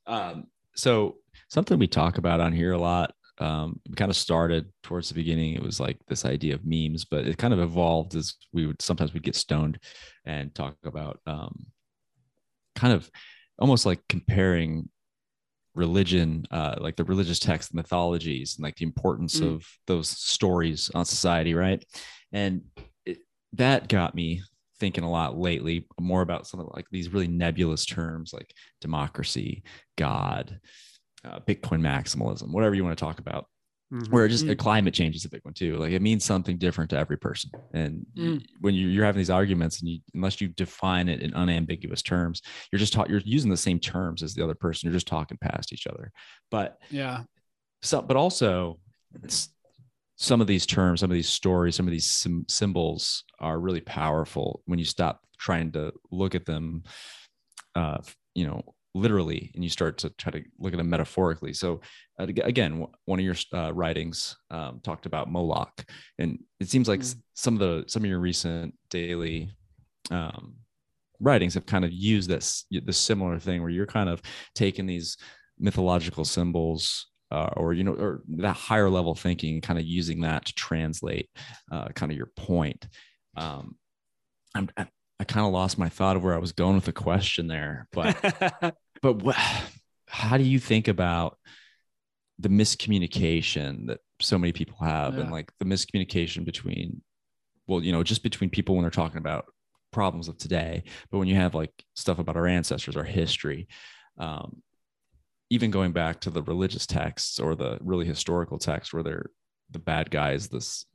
[0.05, 1.15] Um, so
[1.47, 5.53] something we talk about on here a lot um, kind of started towards the beginning.
[5.53, 8.81] It was like this idea of memes, but it kind of evolved as we would
[8.81, 9.79] sometimes we'd get stoned
[10.25, 11.65] and talk about um,
[12.75, 13.11] kind of
[13.59, 14.87] almost like comparing
[15.75, 19.53] religion, uh, like the religious texts, mythologies, and like the importance mm.
[19.53, 21.83] of those stories on society, right?
[22.31, 22.61] And
[23.05, 23.17] it,
[23.53, 24.41] that got me
[24.79, 29.63] thinking a lot lately, more about some of like these really nebulous terms like democracy,
[29.97, 30.59] God,
[31.25, 33.45] uh, Bitcoin maximalism, whatever you want to talk about.
[33.93, 34.11] Mm-hmm.
[34.11, 34.55] Where just mm-hmm.
[34.55, 35.77] climate change is a big one too.
[35.77, 37.51] Like it means something different to every person.
[37.75, 38.43] And mm.
[38.59, 42.41] when you, you're having these arguments, and you, unless you define it in unambiguous terms,
[42.71, 43.11] you're just talking.
[43.11, 44.87] You're using the same terms as the other person.
[44.87, 46.11] You're just talking past each other.
[46.49, 47.23] But yeah,
[47.83, 48.79] so but also
[50.15, 53.81] some of these terms, some of these stories, some of these sim- symbols are really
[53.81, 56.83] powerful when you stop trying to look at them,
[57.75, 57.97] uh,
[58.33, 58.61] you know,
[58.95, 61.81] literally and you start to try to look at them metaphorically so
[62.19, 65.83] uh, again one of your uh, writings um, talked about moloch
[66.19, 67.15] and it seems like mm.
[67.33, 69.49] some of the some of your recent daily
[70.11, 70.55] um,
[71.19, 74.21] writings have kind of used this this similar thing where you're kind of
[74.53, 75.17] taking these
[75.59, 80.45] mythological symbols uh, or you know or that higher level thinking kind of using that
[80.45, 81.29] to translate
[81.71, 82.87] uh, kind of your point
[83.37, 83.75] um,
[84.55, 84.69] I'm,
[85.19, 87.87] I kind of lost my thought of where I was going with the question there,
[87.91, 89.37] but but what,
[90.07, 91.37] how do you think about
[92.39, 95.21] the miscommunication that so many people have, yeah.
[95.21, 97.01] and like the miscommunication between,
[97.67, 99.45] well, you know, just between people when they're talking about
[99.91, 103.67] problems of today, but when you have like stuff about our ancestors, our history,
[104.17, 104.61] um,
[105.49, 109.27] even going back to the religious texts or the really historical texts where they're
[109.69, 110.85] the bad guy is this,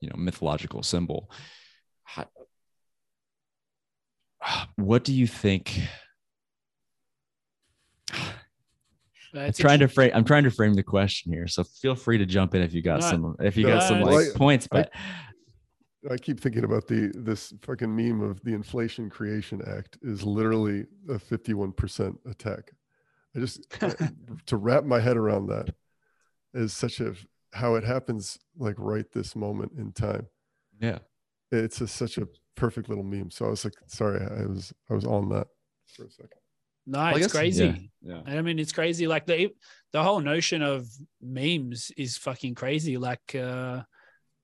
[0.00, 1.30] you know, mythological symbol.
[2.04, 2.26] How,
[4.76, 5.80] what do you think?
[9.36, 10.12] I'm trying to frame.
[10.14, 12.82] I'm trying to frame the question here, so feel free to jump in if you
[12.82, 13.36] got Not, some.
[13.40, 14.90] If you got some like points, but
[16.08, 20.22] I, I keep thinking about the this fucking meme of the Inflation Creation Act is
[20.22, 22.72] literally a 51% attack.
[23.34, 23.66] I just
[24.46, 25.74] to wrap my head around that
[26.52, 27.14] is such a
[27.52, 30.28] how it happens like right this moment in time.
[30.80, 30.98] Yeah,
[31.52, 33.30] it's a, such a perfect little meme.
[33.30, 35.46] So I was like, sorry, I was I was on that
[35.94, 36.30] for a second.
[36.86, 37.90] No, well, it's guess, crazy.
[38.02, 38.38] Yeah, yeah.
[38.38, 39.06] I mean, it's crazy.
[39.06, 39.50] Like the
[39.92, 40.86] the whole notion of
[41.22, 42.98] memes is fucking crazy.
[42.98, 43.82] Like, uh,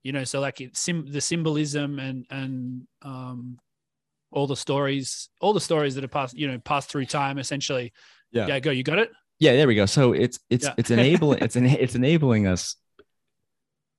[0.03, 3.59] you know, so like it sim the symbolism and and um
[4.31, 7.93] all the stories, all the stories that are passed, you know, passed through time essentially.
[8.31, 8.47] Yeah.
[8.47, 8.71] Yeah, go.
[8.71, 9.11] You got it?
[9.39, 9.85] Yeah, there we go.
[9.85, 10.73] So it's it's Yeah.
[10.77, 12.75] it's enabling it's en- it's enabling us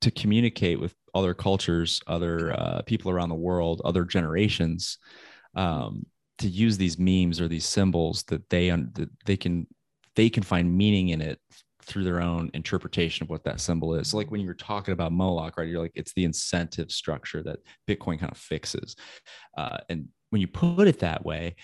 [0.00, 4.98] to communicate with other cultures, other uh, people around the world, other generations,
[5.54, 6.06] um,
[6.38, 9.66] to use these memes or these symbols that they that they can
[10.16, 11.38] they can find meaning in it
[11.84, 14.08] through their own interpretation of what that symbol is.
[14.08, 15.68] So like when you were talking about Moloch, right?
[15.68, 18.96] You're like it's the incentive structure that Bitcoin kind of fixes,
[19.56, 21.54] uh, and when you put it that way,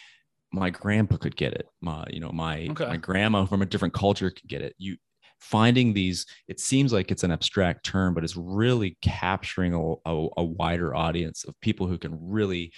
[0.52, 1.66] my grandpa could get it.
[1.80, 2.86] My, you know, my Okay.
[2.86, 4.74] my grandma from a different culture could get it.
[4.78, 4.96] You
[5.40, 10.28] finding these, it seems like it's an abstract term, but it's really capturing a, a,
[10.36, 12.72] a wider audience of people who can really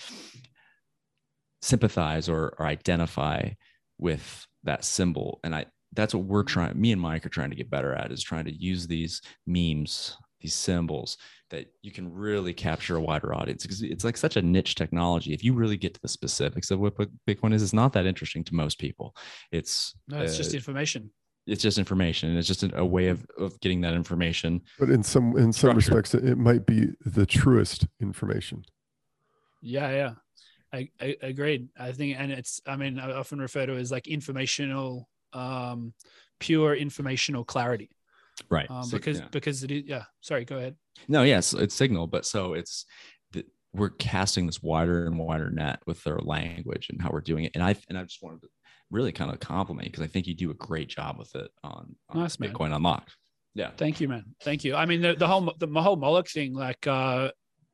[1.63, 3.51] sympathize or, or identify
[3.99, 5.41] with that symbol.
[5.45, 8.13] And I that's what we're trying, me and Mike are trying to get better at
[8.13, 11.19] is trying to use these memes, these symbols
[11.51, 15.35] that you can really capture a wider audience because it's like such a niche technology.
[15.35, 16.95] If you really get to the specifics of what
[17.27, 19.17] Bitcoin is, it's not that interesting to most people.
[19.51, 21.11] It's No, it's just uh, information.
[21.51, 24.61] It's just information and it's just a, a way of, of getting that information.
[24.79, 25.95] But in some in some Structure.
[25.97, 28.65] respects, it might be the truest information.
[29.61, 30.13] Yeah, yeah.
[30.73, 31.69] I, I agreed.
[31.79, 35.93] I think, and it's, I mean, I often refer to it as like informational, um,
[36.39, 37.91] pure informational clarity.
[38.49, 38.71] Right.
[38.71, 39.27] Um, So, because, yeah.
[39.33, 40.05] because it is, yeah.
[40.21, 40.77] Sorry, go ahead.
[41.09, 42.87] no, yes, it's signal, but so it's
[43.33, 47.45] that we're casting this wider and wider net with our language and how we're doing
[47.45, 47.53] it.
[47.55, 48.49] And I and I just wanted to
[48.91, 51.95] really kind of compliment because I think you do a great job with it on,
[52.09, 52.53] on Nice, man.
[52.53, 53.17] Bitcoin Unlocked.
[53.55, 53.71] Yeah.
[53.77, 54.25] Thank you, man.
[54.43, 54.75] Thank you.
[54.75, 57.31] I mean, the, the whole, the, whole Moloch thing, like, uh,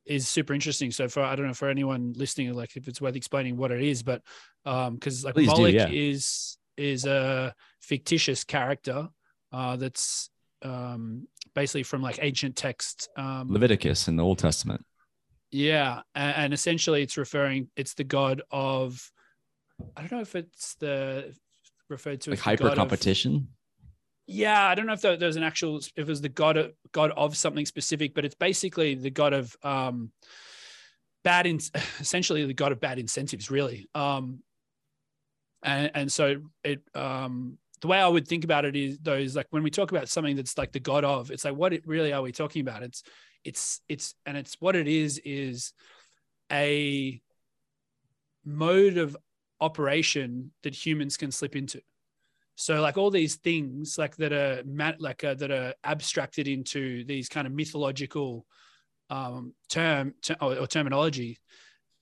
[0.07, 0.91] is super interesting.
[0.91, 3.83] So for, I don't know, for anyone listening, like if it's worth explaining what it
[3.83, 4.23] is, but,
[4.65, 5.89] um, cause like Please do, Moloch yeah.
[5.91, 9.09] is, is a fictitious character,
[9.53, 10.31] uh, that's,
[10.63, 14.85] um, basically from like ancient text, um, Leviticus in the Old Testament.
[15.51, 17.69] Yeah, a- and, essentially, it's referring.
[17.77, 19.11] It's the god of.
[19.97, 21.35] I don't know if it's the
[21.89, 23.49] referred to Like as hyper competition.
[24.27, 25.77] yeah, I don't know if there- there's an actual.
[25.79, 29.33] If it was the god of god of something specific, but it's basically the god
[29.33, 30.13] of um,
[31.25, 31.47] bad.
[31.47, 31.61] In,
[32.01, 33.87] essentially, the god of bad incentives, really.
[33.95, 34.43] Um,
[35.63, 39.37] and and so it um the way I would think about it is though is
[39.37, 41.87] like when we talk about something that's like the god of, it's like what it
[41.87, 42.83] really are we talking about?
[42.83, 43.03] It's
[43.45, 45.73] it's it's and it's what it is is
[46.51, 47.21] a
[48.45, 49.17] mode of
[49.61, 51.81] operation that humans can slip into.
[52.57, 57.05] So like all these things like that are ma- like uh, that are abstracted into
[57.05, 58.47] these kind of mythological
[59.11, 61.39] um, term ter- or, or terminology.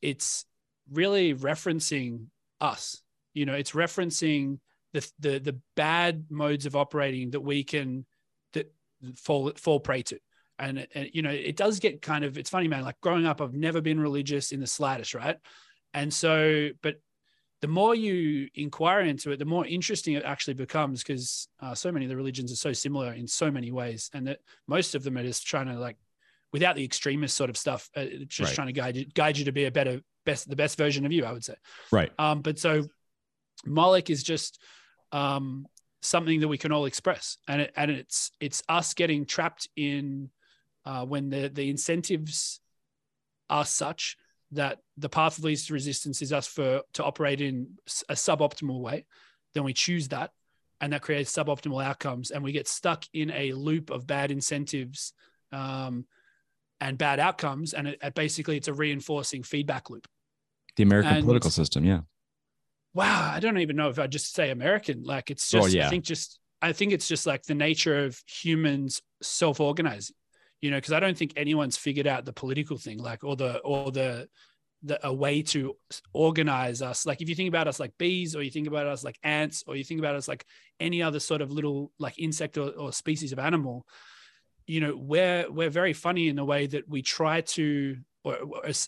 [0.00, 0.44] It's
[0.90, 2.26] really referencing
[2.60, 3.02] us.
[3.34, 4.58] You know, it's referencing
[4.92, 8.06] the the the bad modes of operating that we can
[8.52, 8.72] that
[9.16, 10.18] fall fall prey to.
[10.56, 12.84] And, and you know, it does get kind of it's funny, man.
[12.84, 15.36] Like growing up, I've never been religious in the slightest, right?
[15.92, 16.96] And so, but
[17.64, 21.90] the more you inquire into it, the more interesting it actually becomes because uh, so
[21.90, 25.02] many of the religions are so similar in so many ways, and that most of
[25.02, 25.96] them are just trying to like,
[26.52, 28.54] without the extremist sort of stuff, uh, it's just Right.
[28.54, 31.12] trying to guide you, guide you to be a better, best, the best version of
[31.12, 31.54] you, I would say.
[31.90, 32.12] Right.
[32.18, 32.84] Um, but so
[33.64, 34.60] Moloch is just
[35.10, 35.66] um,
[36.02, 40.28] something that we can all express, and it, and it's it's us getting trapped in
[40.84, 42.60] uh, when the the incentives
[43.48, 44.18] are such
[44.54, 47.68] that the path of least resistance is us for to operate in
[48.08, 49.06] a suboptimal way.
[49.54, 50.30] Then we choose that,
[50.80, 55.12] and that creates suboptimal outcomes, and we get stuck in a loop of bad incentives.
[55.52, 56.06] Um,
[56.80, 60.06] and bad outcomes, and it, it basically it's a reinforcing feedback loop.
[60.76, 61.84] The American And- political system.
[61.84, 62.00] Yeah.
[62.94, 65.86] wow i don't even know if i just say american like it's just Oh, yeah.
[65.86, 70.14] i think just i think it's just like the nature of humans self-organizing
[70.64, 73.58] you know because i don't think anyone's figured out the political thing like or the
[73.58, 74.28] or the
[74.84, 75.74] the a way to
[76.12, 77.06] organize us.
[77.06, 79.64] Like if you think about us like bees or you think about us like ants
[79.66, 80.44] or you think about us like
[80.78, 83.86] any other sort of little like insect or, or species of animal
[84.66, 88.36] you know we're we're very funny in the way that we try to or,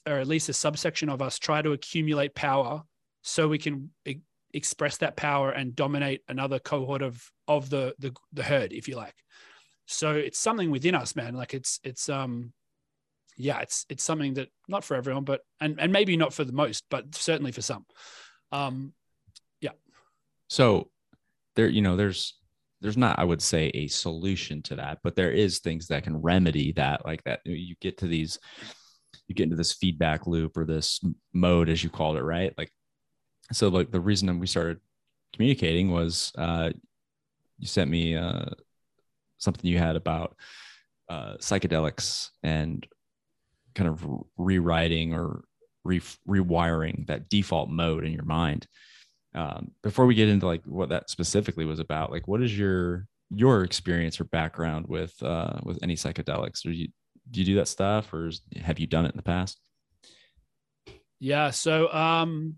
[0.07, 2.83] or at least a subsection of us try to accumulate power
[3.23, 4.21] so we can e-
[4.55, 8.97] express that power and dominate another cohort of of the the, the herd if you
[8.97, 9.15] like
[9.87, 12.53] so it's something within us man like it's it's um
[13.37, 16.53] yeah it's it's something that not for everyone but and and maybe not for the
[16.53, 17.85] most but certainly for some
[18.53, 18.93] um
[19.61, 19.73] yeah.
[20.49, 20.91] So
[21.55, 22.35] there, you know, there's
[22.81, 26.21] there's not, I would say, a solution to that, but there is things that can
[26.21, 27.41] remedy that, like that.
[27.45, 28.39] You get to these,
[29.27, 31.01] you get into this feedback loop or this
[31.33, 32.53] mode, as you called it, right?
[32.59, 32.71] Like,
[33.53, 34.79] so like the reason we started
[35.33, 36.71] communicating was uh,
[37.59, 38.51] you sent me uh,
[39.47, 40.37] something you had about
[41.09, 42.87] uh, psychedelics and
[43.75, 44.05] kind of
[44.37, 45.45] rewriting or
[45.85, 48.67] re- rewiring that default mode in your mind.
[49.35, 53.07] Um, before we get into like what that specifically was about, like what is your
[53.31, 56.67] your experience or background with uh, with any psychedelics?
[56.67, 56.89] Or you
[57.31, 59.61] do you do that stuff, or is, have you done it in the past?
[61.19, 62.57] Yeah, so um,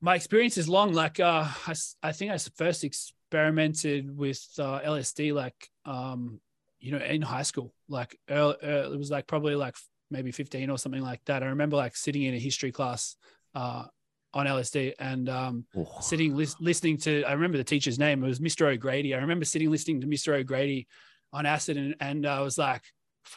[0.00, 0.92] my experience is long.
[0.92, 2.84] Like uh, I, I think I first
[3.24, 6.40] experimented with uh, LSD like um,
[6.80, 7.72] you know in high school.
[7.88, 9.76] Like early, uh, it was like probably like
[10.10, 11.42] maybe 15 or something like that.
[11.42, 13.16] I remember like sitting in a history class
[13.54, 13.84] uh,
[14.32, 15.64] on LSD and um,
[16.00, 17.24] sitting lis- listening to.
[17.24, 18.22] I remember the teacher's name.
[18.22, 18.72] It was Mr.
[18.72, 19.14] O'Grady.
[19.14, 20.38] I remember sitting listening to Mr.
[20.38, 20.86] O'Grady
[21.32, 22.82] on acid, and, and I was like,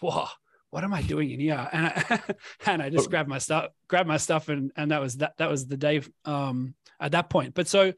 [0.02, 0.28] "Whoa,
[0.70, 2.20] what am I doing in here?" And I,
[2.68, 3.10] and I just oh.
[3.10, 5.34] grabbed my stuff, grabbed my stuff, and and that was that.
[5.38, 7.56] That was the day um, at that point.
[7.56, 7.94] But so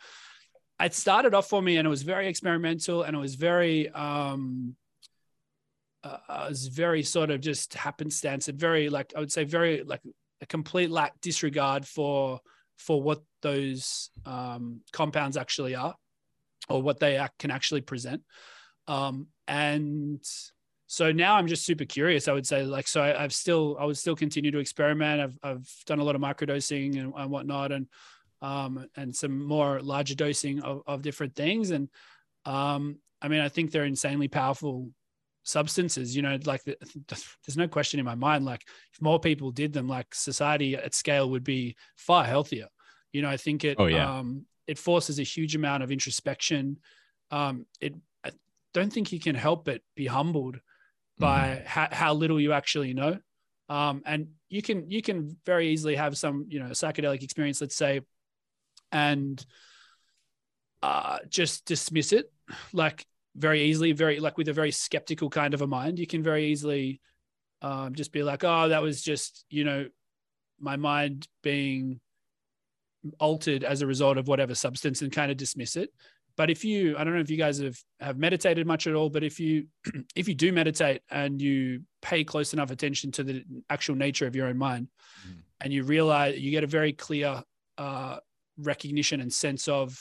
[0.79, 4.75] it started off for me, and it was very experimental, and it was very um,
[6.03, 10.01] uh, was very sort of just happenstance and very like I would say very like
[10.41, 12.39] a complete lack disregard for
[12.77, 15.95] for what those um, compounds actually are
[16.69, 18.21] or what they can actually present.
[18.87, 20.23] Um, and
[20.87, 22.27] so now I'm just super curious.
[22.27, 25.21] I would say like so I, have still I would still continue to experiment.
[25.21, 27.87] I've I've done a lot of microdosing and, and whatnot and
[28.41, 31.71] um, and some more larger dosing of, of different things.
[31.71, 31.89] And
[32.45, 34.91] um, I mean I think they're insanely powerful
[35.49, 39.51] substances you know like the, there's no question in my mind like if more people
[39.51, 42.67] did them like society at scale would be far healthier
[43.13, 44.19] you know i think it oh, yeah.
[44.19, 46.77] um it forces a huge amount of introspection
[47.31, 48.29] um it i
[48.73, 51.23] don't think you can help but be humbled mm-hmm.
[51.23, 53.17] by how, how little you actually know
[53.69, 57.75] um and you can you can very easily have some you know psychedelic experience let's
[57.75, 58.01] say
[58.91, 59.45] and
[60.81, 62.31] uh just dismiss it
[62.73, 66.23] like very easily, very like with a very skeptical kind of a mind, you can
[66.23, 66.99] very easily
[67.61, 69.87] um, just be like, oh, that was just, you know,
[70.59, 71.99] my mind being
[73.19, 75.89] altered as a result of whatever substance and kind of dismiss it.
[76.35, 79.09] But if you, I don't know if you guys have, have meditated much at all,
[79.09, 79.67] but if you,
[80.15, 84.35] if you do meditate and you pay close enough attention to the actual nature of
[84.35, 84.87] your own mind
[85.27, 85.35] mm.
[85.61, 87.43] and you realize you get a very clear
[87.77, 88.17] uh,
[88.61, 89.99] recognition and sense of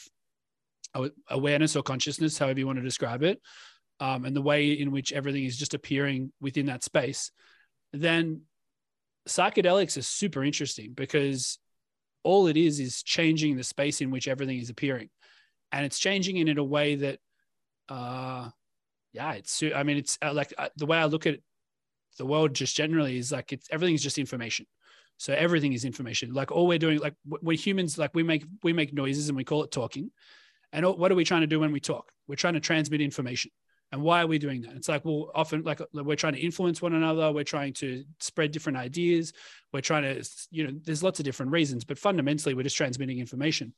[1.28, 3.40] awareness or consciousness, however you want to describe it,
[4.00, 7.30] um, and the way in which everything is just appearing within that space,
[7.92, 8.42] then
[9.28, 11.58] psychedelics are super interesting because
[12.22, 15.08] all it is is changing the space in which everything is appearing,
[15.72, 17.18] and it's changing it in a way that,
[17.88, 18.48] uh,
[19.12, 19.62] yeah, it's.
[19.74, 21.38] I mean, it's uh, like uh, the way I look at
[22.18, 24.66] the world just generally is like it's everything's just information.
[25.18, 26.32] So everything is information.
[26.32, 29.44] Like all we're doing, like we're humans, like we make we make noises and we
[29.44, 30.10] call it talking
[30.72, 32.12] and what are we trying to do when we talk?
[32.26, 33.50] We're trying to transmit information.
[33.90, 34.76] And why are we doing that?
[34.76, 37.32] It's like, well, often like we're trying to influence one another.
[37.32, 39.32] We're trying to spread different ideas.
[39.72, 43.18] We're trying to, you know, there's lots of different reasons, but fundamentally we're just transmitting
[43.18, 43.72] information.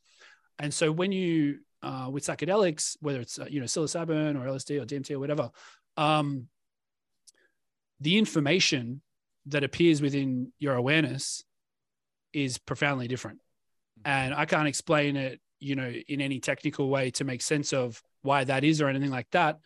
[0.59, 4.81] And so when you, uh, with psychedelics, whether it's, uh, you know, psilocybin or LSD
[4.81, 5.49] or DMT or whatever,
[5.95, 6.47] um,
[8.01, 9.01] the information
[9.47, 11.43] that appears within your awareness
[12.33, 13.37] is profoundly different.
[13.37, 14.11] Mm-hmm.
[14.11, 18.01] And I can't explain it you know, in any technical way to make sense of
[18.23, 19.59] why that is or anything like that.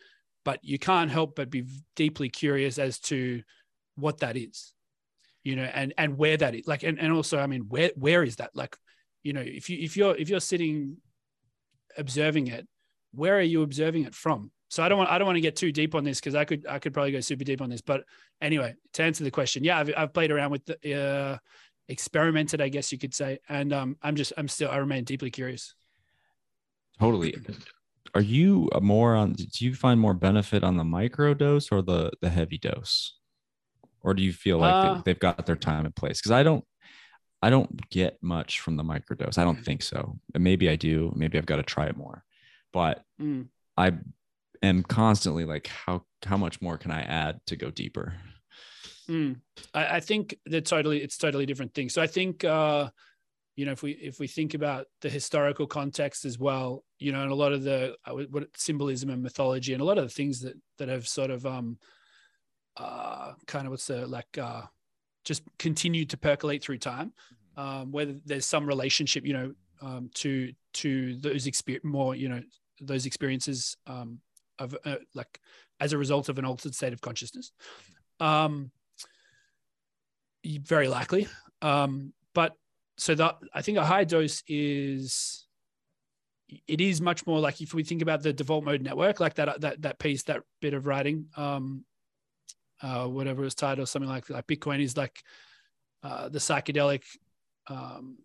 [0.44, 1.64] But you can't help but be
[1.96, 3.42] deeply curious as to
[3.96, 4.74] what that is,
[5.44, 6.68] you know, and and where that is.
[6.68, 8.52] Like, and, and also, I mean, where where is that?
[8.54, 8.78] Like,
[9.24, 10.98] you know, if you if you're if you're sitting
[11.98, 12.68] observing it,
[13.12, 14.52] where are you observing it from?
[14.70, 16.46] So I don't want I don't want to get too deep on this because I
[16.46, 17.82] could I could probably go super deep on this.
[17.82, 18.04] But
[18.42, 21.38] anyway, to answer the question, yeah, I've, I've played around with the, uh,
[21.88, 25.30] experimented, I guess you could say, and um, I'm just I'm still I remain deeply
[25.30, 25.76] curious.
[27.00, 27.36] Totally.
[28.14, 29.34] Are you more on?
[29.34, 33.18] Do you find more benefit on the micro dose or the the heavy dose,
[34.02, 36.20] or do you feel like uh, they, have got their time and place?
[36.20, 36.64] Because I don't,
[37.42, 39.38] I don't get much from the micro dose.
[39.38, 40.18] I don't think so.
[40.34, 41.12] maybe I do.
[41.16, 42.24] Maybe I've got to try it more.
[42.72, 43.48] But mm.
[43.78, 43.94] I
[44.66, 48.14] am constantly like, how how much more can I add to go deeper?
[49.10, 49.42] Mm.
[49.74, 51.90] I, I think that totally it's totally different thing.
[51.90, 52.90] So I think uh,
[53.56, 57.22] you know if we if we think about the historical context as well you know
[57.22, 60.14] and a lot of the uh, what symbolism and mythology and a lot of the
[60.14, 61.78] things that that have sort of um
[62.78, 64.62] uh kind of what's the like uh
[65.24, 67.14] just continued to percolate through time
[67.58, 67.62] mm-hmm.
[67.62, 72.42] um whether there's some relationship you know um to to those experience more you know
[72.82, 74.20] those experiences um
[74.60, 75.40] of uh, like
[75.80, 77.52] as a result of an altered state of consciousness
[78.20, 78.72] um
[80.62, 81.28] very likely
[81.62, 82.56] um but
[82.98, 85.46] so that I think a high dose is
[86.68, 89.62] it is much more like if we think about the default mode network, like that
[89.62, 91.84] that that piece, that bit of writing, um,
[92.82, 95.24] uh, whatever his title, something like like Bitcoin is like
[96.04, 97.04] uh, the psychedelic.
[97.68, 98.20] Um,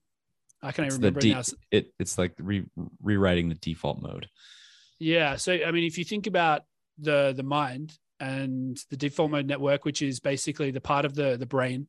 [0.62, 1.42] I can't It's even remember it now.
[1.70, 2.66] it it's like re-
[3.02, 4.28] rewriting the default mode.
[5.00, 5.36] Yeah.
[5.36, 6.62] So I mean, if you think about
[6.98, 11.36] the the mind and the default mode network, which is basically the part of the
[11.36, 11.88] the brain,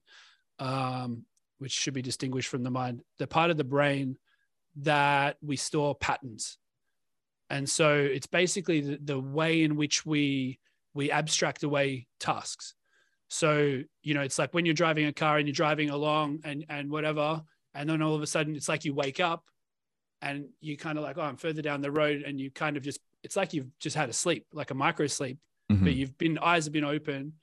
[0.57, 1.26] um,
[1.59, 4.18] which should be distinguished from the mind, the part of the brain
[4.78, 6.57] that we store patterns.
[7.49, 10.59] And so it's basically the, the way in which we
[10.93, 12.74] we abstract away tasks.
[13.28, 16.66] So, you know, it's like when you're driving a car and you're driving along and
[16.70, 17.41] and whatever,
[17.74, 19.43] and then all of a sudden it's like you wake up
[20.22, 22.84] and you kind of like, oh, I'm further down the road, and you kind of
[22.84, 25.38] just it's like you've just had a sleep, like a micro sleep,
[25.72, 27.34] Mhm, but you've been eyes have been open.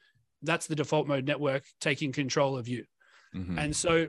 [0.43, 2.85] That's the default mode network taking control of you.
[3.35, 3.59] mhm.
[3.59, 4.09] And so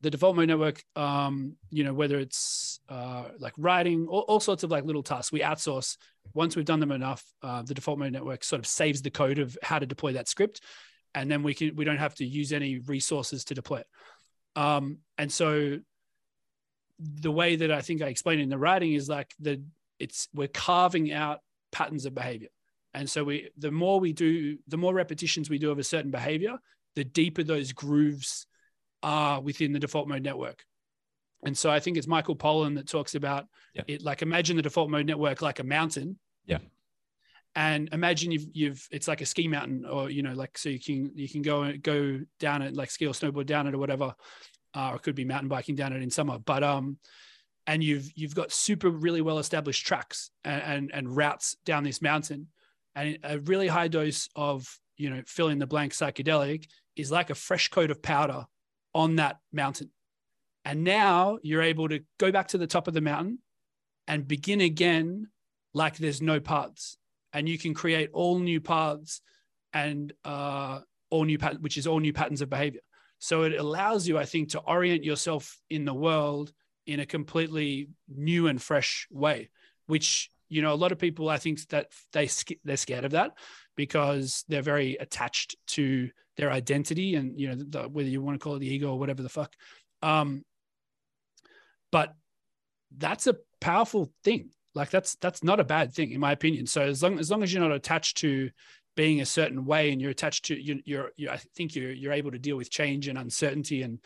[0.00, 4.62] the default mode network, um, you know, whether it's uh, like writing, all, all sorts
[4.64, 5.96] of like little tasks, we outsource.
[6.34, 9.38] Once we've done them enough, uh, the default mode network sort of saves the code
[9.38, 10.62] of how to deploy that script,
[11.14, 13.86] and then we can we don't have to use any resources to deploy it.
[14.56, 15.78] Um, and so
[17.02, 19.62] the way that I think I explain it in the writing is like the
[19.98, 21.40] it's we're carving out
[21.70, 22.48] patterns of behavior.
[22.94, 26.10] And so we the more we do, the more repetitions we do of a certain
[26.10, 26.58] behavior,
[26.94, 28.46] the deeper those grooves
[29.02, 30.64] are within the default mode network.
[31.44, 33.82] And so I think it's Michael Pollan that talks about Yeah.
[33.88, 36.18] it like imagine the default mode network like a mountain.
[36.46, 36.58] Yeah.
[37.54, 40.80] And imagine you've you've it's like a ski mountain or you know like so you
[40.80, 43.78] can you can go and go down it like ski or snowboard down it or
[43.78, 44.14] whatever
[44.74, 46.38] uh, or it could be mountain biking down it in summer.
[46.38, 46.98] But um
[47.66, 52.02] and you've you've got super really well established tracks and, and and routes down this
[52.02, 52.48] mountain.
[52.94, 54.66] And a really high dose of
[54.96, 56.66] you know fill in the blank psychedelic
[56.96, 58.44] is like a fresh coat of powder
[58.94, 59.90] on that mountain.
[60.64, 63.38] And now you're able to go back to the top of the mountain
[64.06, 65.28] and begin again
[65.74, 66.98] like there's no paths.
[67.32, 69.22] And you can create all new paths
[69.72, 72.82] and uh, all new pat- which is all new patterns of behavior
[73.22, 76.52] so it allows you i think to orient yourself in the world
[76.86, 79.48] in a completely new and fresh way
[79.86, 82.28] which you know a lot of people i think that they
[82.64, 83.32] they're scared of that
[83.76, 88.42] because they're very attached to their identity and you know the, whether you want to
[88.42, 89.54] call it the ego or whatever the fuck.
[90.02, 90.44] Um
[91.90, 92.14] but
[92.96, 94.50] that's a powerful thing.
[94.74, 96.66] Like that's that's not a bad thing in my opinion.
[96.66, 98.50] So as long as long as you're not attached to
[98.94, 102.12] being a certain way and you're attached to you, you're, you're i think you're you're
[102.12, 103.98] able to deal with change and uncertainty and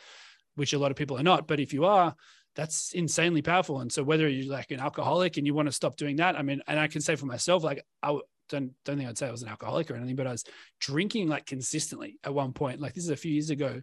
[0.55, 2.15] which a lot of people are not but if you are
[2.55, 5.97] that's insanely powerful and so whether you're like an alcoholic and you want to stop
[5.97, 8.17] doing that i mean and i can say for myself like i
[8.49, 10.45] don't don't think i'd say i was an alcoholic or anything but i was
[10.81, 13.81] drinking like consistently at one point like this is a few years ago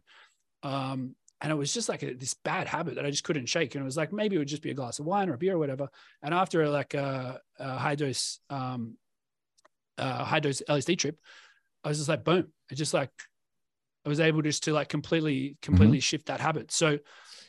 [0.63, 3.75] um and it was just like a, this bad habit that I just couldn't shake.
[3.75, 5.37] And it was like maybe it would just be a glass of wine or a
[5.37, 5.89] beer or whatever.
[6.21, 8.95] And after like a, a high dose, um,
[9.97, 11.17] uh, high dose LSD trip,
[11.83, 12.47] I was just like, boom!
[12.71, 13.11] It just like
[14.05, 16.71] I was able just to like completely, completely shift that habit.
[16.71, 16.99] So,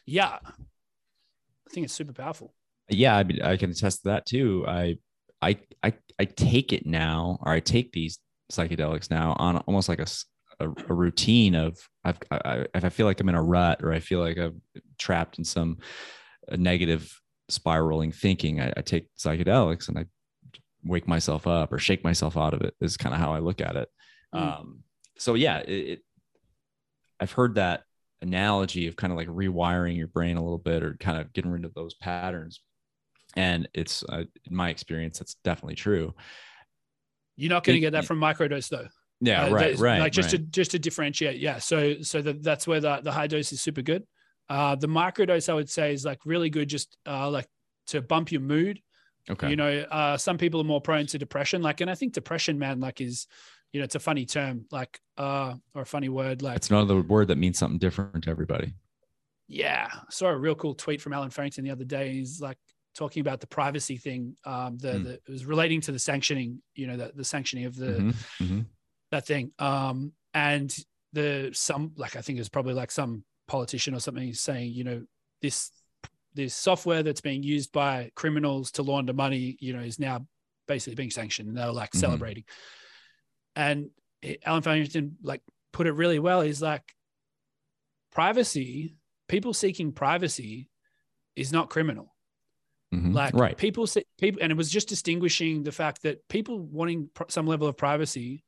[0.06, 2.54] yeah, I think it's super powerful.
[2.88, 4.64] yeah, I, mean, I can attest to that too.
[4.66, 4.98] I,
[5.42, 8.18] I, I, I take it now, or I take these
[8.52, 10.06] psychedelics now on almost like a
[10.60, 14.00] a routine of I've, I, if I feel like I'm in a rut or I
[14.00, 14.60] feel like I'm
[14.98, 15.78] trapped in some
[16.50, 17.12] uh, negative
[17.48, 20.04] spiraling thinking, I, I take psychedelics and I
[20.84, 22.74] wake myself up or shake myself out of it.
[22.80, 23.88] Is kind of how I look at it.
[24.34, 24.40] Mm.
[24.40, 24.82] Um,
[25.18, 26.00] so yeah, it, it,
[27.20, 27.84] I've heard that
[28.22, 31.50] analogy of kind of like rewiring your brain a little bit or kind of getting
[31.50, 32.60] rid of those patterns
[33.36, 36.14] and it's uh, in my experience that's definitely true
[37.36, 38.86] You're not going to get that from microdose though.
[39.20, 40.40] yeah Uh, right right Like just right.
[40.40, 41.58] to just to differentiate, yeah.
[41.58, 44.04] So so that that's where the the high dose is super good.
[44.48, 47.46] Uh, the microdose I would say is like really good, just uh, like
[47.88, 48.80] to bump your mood.
[49.30, 51.62] Okay You know, uh, some people are more prone to depression.
[51.62, 53.26] Like, and I think depression, man, like is,
[53.72, 56.42] you know, it's a funny term, like, uh, or a funny word.
[56.42, 58.74] Like, it's another word that means something different to everybody
[59.46, 62.12] yeah, I saw a real cool tweet from Allen Farrington the other day.
[62.12, 62.56] He's like
[62.94, 64.36] talking about the privacy thing.
[64.44, 65.02] Um, the, Hmm.
[65.04, 68.14] the it was relating to the sanctioning, you know, the, the sanctioning of the Mhm,
[68.40, 68.66] mhm.
[69.10, 69.52] that thing.
[69.58, 70.74] Um, and
[71.12, 74.84] the some like I think it was probably like some politician or something saying, you
[74.84, 75.02] know,
[75.42, 75.70] this
[76.34, 80.26] this software that's being used by criminals to launder money, you know, is now
[80.66, 82.00] basically being sanctioned, and they're like Mhm.
[82.00, 82.44] celebrating.
[83.56, 83.90] And
[84.44, 86.40] Allen Farrington like put it really well.
[86.40, 86.94] He's like,
[88.12, 88.96] privacy,
[89.28, 90.70] people seeking privacy,
[91.36, 92.14] is not criminal
[92.94, 93.12] Mhm.
[93.12, 97.10] like right people say people and it was just distinguishing the fact that people wanting
[97.12, 98.44] pr- some level of privacy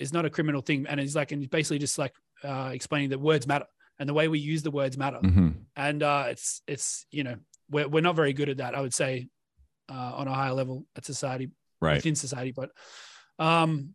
[0.00, 3.20] is not a criminal thing and it's like and basically just like uh, explaining that
[3.20, 3.66] words matter
[4.02, 5.54] and the way we use the words matter Mhm.
[5.76, 7.36] and uh, it's it's you know
[7.70, 9.28] we're, we're not very good at that i would say
[9.88, 11.50] uh, on a higher level at society
[11.80, 12.70] right within society but
[13.38, 13.94] um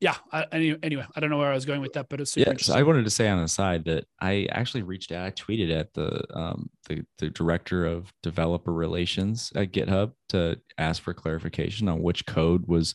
[0.00, 0.16] yeah.
[0.30, 2.50] I, any, anyway, I don't know where I was going with that, but it's super
[2.50, 2.74] Yeah, so.
[2.74, 5.24] I wanted to say on the side that I actually reached out.
[5.26, 11.00] I tweeted at the um, the the director of developer relations at GitHub to ask
[11.00, 12.94] for clarification on which code was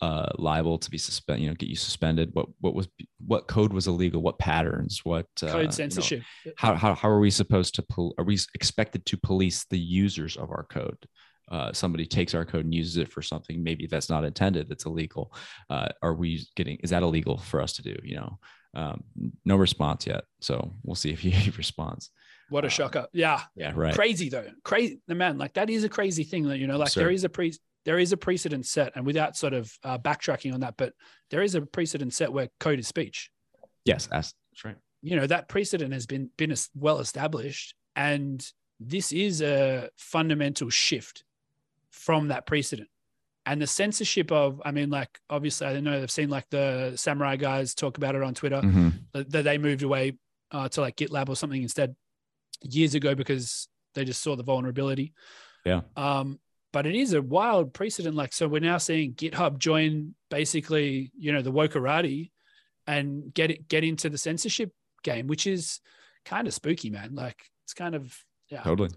[0.00, 1.42] uh, liable to be suspended.
[1.42, 2.30] You know, get you suspended.
[2.32, 2.88] What what was
[3.26, 4.22] what code was illegal?
[4.22, 5.00] What patterns?
[5.04, 6.22] What uh, you know, censorship.
[6.56, 10.36] how, how how are we supposed to pol- are we expected to police the users
[10.36, 10.98] of our code?
[11.50, 14.86] Uh, somebody takes our code and uses it for something maybe that's not intended that's
[14.86, 15.34] illegal
[15.68, 18.38] uh, are we getting is that illegal for us to do you know
[18.74, 19.02] um,
[19.44, 22.10] no response yet so we'll see if he responds
[22.48, 23.06] What a uh, shocker.
[23.12, 23.40] Yeah.
[23.54, 24.46] yeah right Crazy though.
[24.62, 25.00] Crazy.
[25.08, 27.28] The man, like that is a crazy thing that, you know, like there is a
[27.28, 27.52] pre,
[27.84, 30.92] there is a precedent set and without sort of uh, backtracking on that, but
[31.30, 33.30] there is a precedent set where code is speech.
[33.84, 38.46] yes that's, that's right you know that precedent has been been well established and
[38.78, 41.24] this is a fundamental shift
[41.90, 42.88] from that precedent
[43.46, 47.36] and the censorship of i mean like obviously i know they've seen like the Samourai
[47.38, 48.92] guys talk about it on twitter Mhm.
[49.12, 50.16] that, that they moved away
[50.52, 51.96] uh, to like gitlab or something instead
[52.62, 55.12] years ago because they just saw the vulnerability
[55.64, 55.80] Yeah.
[55.96, 56.38] um
[56.72, 61.32] but it is a wild precedent like so we're now seeing github join basically you
[61.32, 62.30] know the wokarati
[62.86, 65.80] and get it get into the censorship game, which is
[66.24, 67.14] kind of spooky, man.
[67.14, 68.16] Like it's kind of
[68.48, 68.62] yeah.
[68.62, 68.90] totally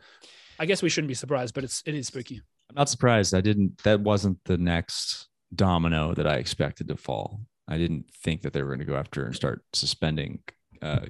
[0.57, 2.41] I guess we shouldn't be surprised, but it's it is spooky.
[2.69, 7.39] i'm not surprised i didn't that wasn't the next domino that i expected to fall
[7.67, 10.39] i didn't think that they were going to go after and start suspending
[10.82, 11.05] uh,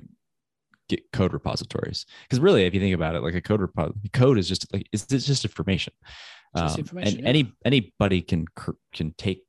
[0.88, 4.38] Git code repositories because really if you think about it like a code repo- code
[4.38, 5.94] is just like it's, it's just information
[6.56, 7.30] Just Um, information, and yeah.
[7.30, 8.46] any anybody can
[8.94, 9.44] can take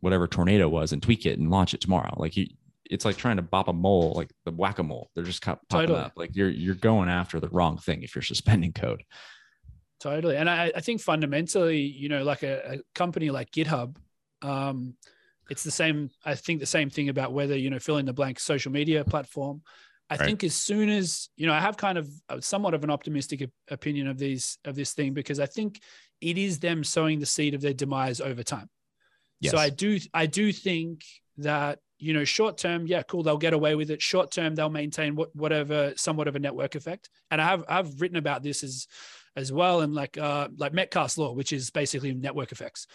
[0.00, 2.46] whatever tornado was and tweak it and launch it tomorrow like you
[2.90, 6.04] it's like trying to bop a mole like the whack-a-mole they're just pop- popping Totally.
[6.06, 9.04] up like you're you're going after the wrong thing if you're suspending code
[10.00, 10.36] Totally.
[10.36, 13.96] And I, I think fundamentally, you know, like a, a company like GitHub,
[14.40, 14.94] um,
[15.50, 18.14] it's the same, I think the same thing about whether, you know, fill in the
[18.14, 19.60] blank social media platform.
[20.10, 20.26] I Right.
[20.26, 23.48] think as soon as, you know, I have kind of uh, somewhat of an optimistic
[23.68, 25.80] opinion of these, of this thing, because I think
[26.20, 28.68] it is them sowing the seed of their demise over time.
[29.40, 31.04] yes So I do I do think
[31.38, 34.02] that you know short term, yeah, cool, they'll get away with it.
[34.02, 37.08] Short term, they'll maintain what whatever somewhat of a network effect.
[37.30, 38.86] And I have I've written about this as
[39.36, 42.86] as well, and like uh like Metcalfe's law, which is basically network effects.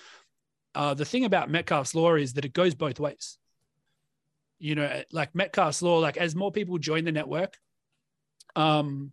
[0.76, 3.38] Uh, the thing about Metcalfe's law is that it goes both ways.
[4.60, 7.58] You know, like Metcalfe's law, like as more people join the network,
[8.56, 9.12] um,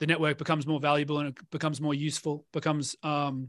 [0.00, 3.48] the network becomes more valuable and it becomes more useful, becomes um,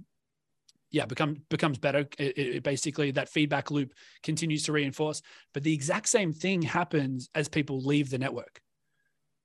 [0.91, 2.07] yeah, become becomes better.
[2.17, 3.93] It, it- basically that feedback loop
[4.23, 5.21] continues to reinforce.
[5.53, 8.61] But the exact same thing happens as people leave the network.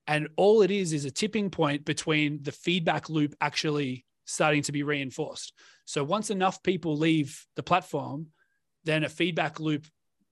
[0.07, 4.73] And all it is is a tipping point between the feedback loop actually starting to
[4.73, 5.53] be reinforced.
[5.85, 8.29] So once enough people leave the platform,
[8.85, 9.87] then a feedback loop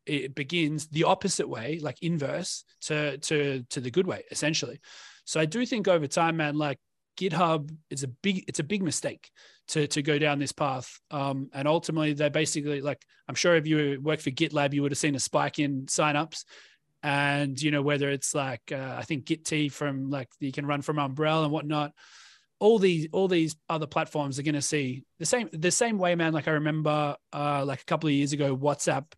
[0.09, 4.81] it begins the opposite way, like inverse to to to the good way, essentially.
[5.25, 6.79] So I do think over time, man, like
[7.19, 9.31] GitHub is a big it's a big mistake
[9.69, 10.99] to to go down this path.
[11.11, 14.93] Um, and ultimately, they basically like I'm sure if you work for GitLab, you would
[14.93, 16.45] have seen a spike in signups.
[17.03, 20.83] And you know whether it's like uh, I think Git from like you can run
[20.83, 21.93] from Umbrel and whatnot.
[22.61, 26.15] All these all these other platforms are going to see the same the same way,
[26.17, 26.33] man.
[26.33, 29.13] Like I remember uh, like a couple of years ago, WhatsApp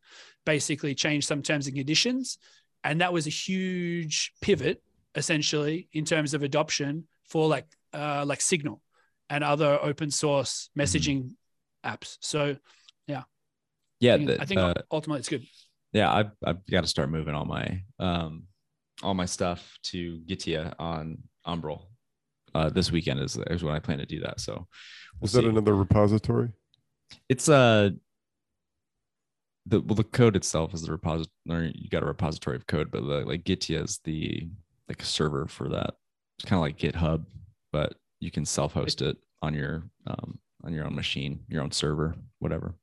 [0.46, 2.38] basically changed some terms and conditions,
[2.84, 4.82] and that was a huge pivot
[5.14, 8.80] essentially in terms of adoption for like uh, like Signal
[9.28, 11.30] and other open source messaging
[11.84, 12.16] apps.
[12.20, 12.56] So
[14.02, 15.44] yeah I think, the- I think uh, ultimately it's good.
[15.92, 18.44] yeah i've, I've got to start moving all my um
[19.02, 21.90] all my stuff to Gitea on umbrel
[22.54, 24.66] uh this weekend is, is when i plan to do that so
[25.20, 25.48] we'll Is that see.
[25.48, 26.48] another repository?
[27.28, 27.90] it's uh
[29.70, 33.02] the well the code itself is the repository you got a repository of code but
[33.02, 34.48] the, like Gitea is the
[34.88, 35.94] like a server for that.
[36.38, 37.24] It's kind of like github
[37.72, 42.14] but you can self-host it on your um on your own machine your own server
[42.40, 42.74] whatever.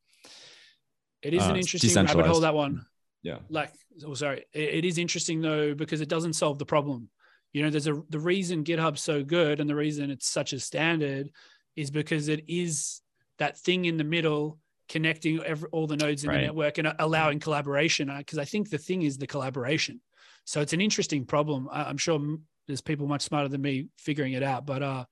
[1.21, 2.85] It is uh, an interesting rabbit hole that one.
[3.23, 3.39] yeah.
[3.49, 3.73] Like,
[4.05, 7.09] oh, sorry, it, it is interesting though because it doesn't solve the problem.
[7.53, 10.59] You know, there's a the reason GitHub's so good and the reason it's such a
[10.59, 11.29] standard
[11.75, 13.01] is because it is
[13.39, 14.59] that thing in the middle
[14.89, 16.37] connecting every, all the nodes in Right.
[16.37, 18.11] the network and allowing collaboration.
[18.17, 20.01] Because I think the thing is the collaboration.
[20.45, 21.67] So it's an interesting problem.
[21.71, 25.05] I, I'm sure m- there's people much smarter than me figuring it out, but uh,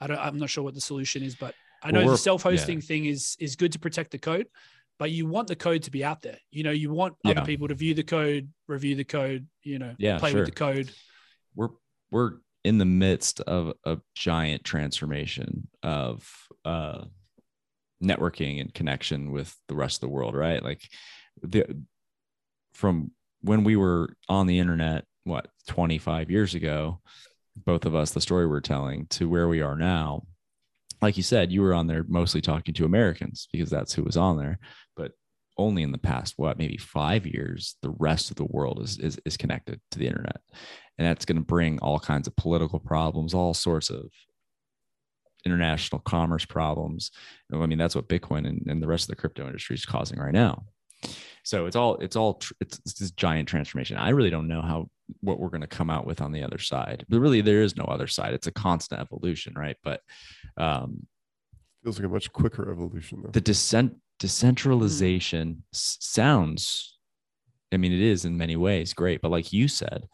[0.00, 0.18] I don't.
[0.18, 3.36] I'm not sure what the solution is, but I Well, know the self-hosting thing is
[3.38, 4.46] is good to protect the code,
[4.98, 6.38] but you want the code to be out there.
[6.50, 7.32] You know, you want Yeah.
[7.32, 9.46] other people to view the code, review the code.
[9.62, 10.40] You know, Yeah, play sure.
[10.40, 10.90] with the code.
[11.54, 11.70] we're
[12.10, 12.32] we're
[12.64, 16.28] in the midst of a giant transformation of
[16.64, 17.04] uh
[18.02, 20.82] networking and connection with the rest of the world right like
[21.42, 21.64] the
[22.74, 27.00] from when we were on the internet, what 25 years ago,
[27.56, 30.26] both of us, the story we're telling, to where we are now.
[31.02, 34.16] Like you said, you were on there mostly talking to Americans because that's who was
[34.16, 34.58] on there.
[34.96, 35.12] But
[35.58, 39.20] only in the past, what, maybe five years, the rest of the world is is,
[39.24, 40.40] is connected to the internet.
[40.98, 44.10] And that's going to bring all kinds of political problems, all sorts of
[45.46, 47.12] international commerce problems.
[47.52, 50.18] I mean, that's what Bitcoin and, and the rest of the crypto industry is causing
[50.18, 50.64] right now.
[51.44, 53.96] So it's all it's all it's, it's this giant transformation.
[53.96, 54.90] I really don't know how
[55.20, 57.76] what we're going to come out with on the other side, but really there is
[57.76, 58.34] no other side.
[58.34, 59.76] It's a constant evolution, right?
[59.84, 60.00] But
[60.56, 61.06] um,
[61.84, 63.30] feels like a much quicker evolution though.
[63.30, 65.60] The descent decentralization mm-hmm.
[65.72, 66.98] sounds,
[67.72, 70.08] I mean, it is in many ways great, but like you said,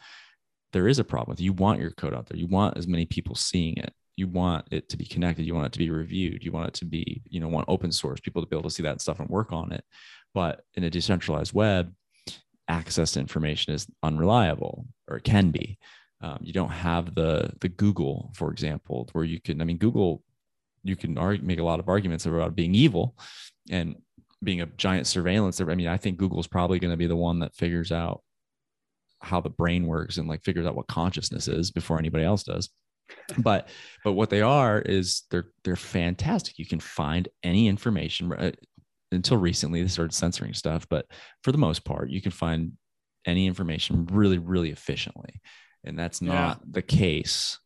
[0.75, 2.39] there is a problem with you want your code out there.
[2.39, 5.67] You want as many people seeing it you want it to be connected you want
[5.67, 8.43] it to be reviewed you want it to be you know want open source people
[8.43, 9.85] to be able to see that stuff and work on it.
[10.35, 11.93] But in a decentralized web
[12.69, 15.79] access to information is unreliable or it can be.
[16.21, 20.23] Um, you don't have the the google for example where you can i mean google
[20.85, 23.17] you can argue, make a lot of arguments about being evil
[23.71, 23.97] and
[24.43, 25.61] being a giant surveillance.
[25.61, 28.23] I mean i think google's probably going to be the one that figures out
[29.21, 32.69] how the brain works and like figures out what consciousness is before anybody else does
[33.39, 33.69] but
[34.05, 36.59] but what they are is they're they're fantastic.
[36.59, 38.53] You can find any information uh,
[39.11, 41.07] until recently they started censoring stuff but
[41.45, 42.73] for the most part you can find
[43.27, 45.41] any information really really efficiently.
[45.85, 46.65] And that's not yeah.
[46.71, 47.59] the case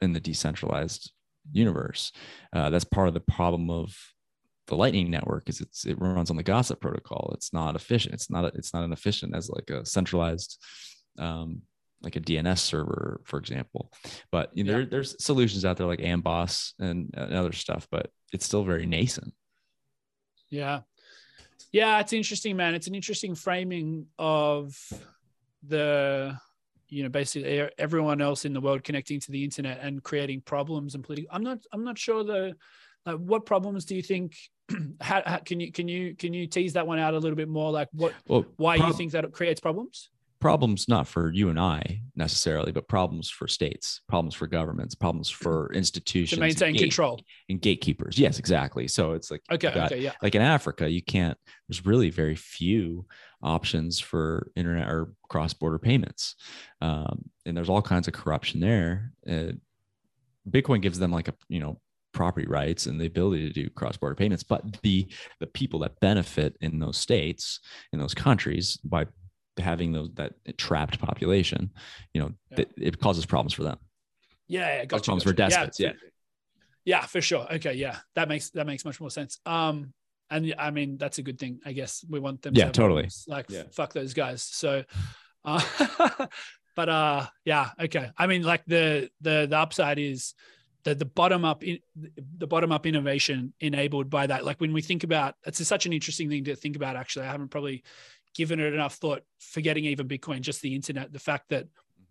[0.00, 1.12] in the decentralized
[1.52, 2.12] universe.
[2.52, 3.96] Uh, that's part of the problem of
[4.66, 7.32] the lightning network is it's it runs on the gossip protocol.
[7.34, 8.14] It's not efficient.
[8.14, 10.62] It's not it's not an efficient as like a centralized
[11.18, 11.62] um,
[12.04, 13.92] like a DNS server, for example.
[14.30, 14.78] But you know, yeah.
[14.78, 18.86] there, there's solutions out there like Amboss and, and other stuff, but it's still very
[18.86, 19.32] nascent.
[20.50, 20.80] Yeah.
[21.72, 22.74] Yeah, it's interesting, man.
[22.74, 24.76] It's an interesting framing of
[25.66, 26.38] the,
[26.88, 30.94] you know, basically everyone else in the world connecting to the internet and creating problems
[30.94, 31.34] and political.
[31.34, 31.58] I'm not.
[31.72, 32.54] I'm not sure the.
[33.04, 34.36] Like, what problems do you think?
[35.00, 37.48] how, how, can you can you can you tease that one out a little bit
[37.48, 37.72] more?
[37.72, 38.14] Like, what?
[38.28, 40.10] Well, why prob- you think that it creates problems?
[40.44, 45.30] Problems not for you and I necessarily, but problems for states, problems for governments, problems
[45.30, 48.18] for institutions to maintain and gate, control and gatekeepers.
[48.18, 48.86] Yes, exactly.
[48.86, 50.12] So it's like okay, got, okay, yeah.
[50.22, 51.38] Like in Africa, you can't.
[51.66, 53.06] There's really very few
[53.42, 56.34] options for internet or cross-border payments,
[56.82, 59.12] um, and there's all kinds of corruption there.
[59.26, 59.52] Uh,
[60.50, 61.80] Bitcoin gives them like a you know
[62.12, 65.04] property rights and the ability to do cross-border payments but the
[65.40, 67.58] the people that benefit in those states
[67.92, 69.04] in those countries by
[69.58, 71.70] having those that trapped population,
[72.12, 72.56] you know, yeah.
[72.56, 73.78] th- it causes problems for them.
[74.48, 75.30] Yeah, yeah gotcha, problems gotcha.
[75.30, 75.80] for despots.
[75.80, 75.88] Yeah.
[75.88, 76.10] yeah.
[76.84, 77.46] yeah, for sure.
[77.54, 79.38] Okay, yeah, that makes that makes much more sense.
[79.46, 79.92] Um,
[80.30, 81.60] and I mean that's a good thing.
[81.64, 82.54] I guess we want them.
[82.54, 83.02] Yeah, to totally.
[83.02, 83.24] Problems.
[83.28, 83.64] Like yeah.
[83.72, 84.42] fuck those guys.
[84.42, 84.84] So,
[85.44, 85.62] uh,
[86.76, 88.10] but uh, yeah, okay.
[88.16, 90.34] I mean, like the the the upside is
[90.84, 91.78] the the bottom up in
[92.38, 94.44] the bottom up innovation enabled by that.
[94.44, 96.96] Like when we think about it's such an interesting thing to think about.
[96.96, 97.82] Actually, I haven't probably
[98.34, 101.66] given it enough thought, forgetting even Bitcoin, just the internet, the fact that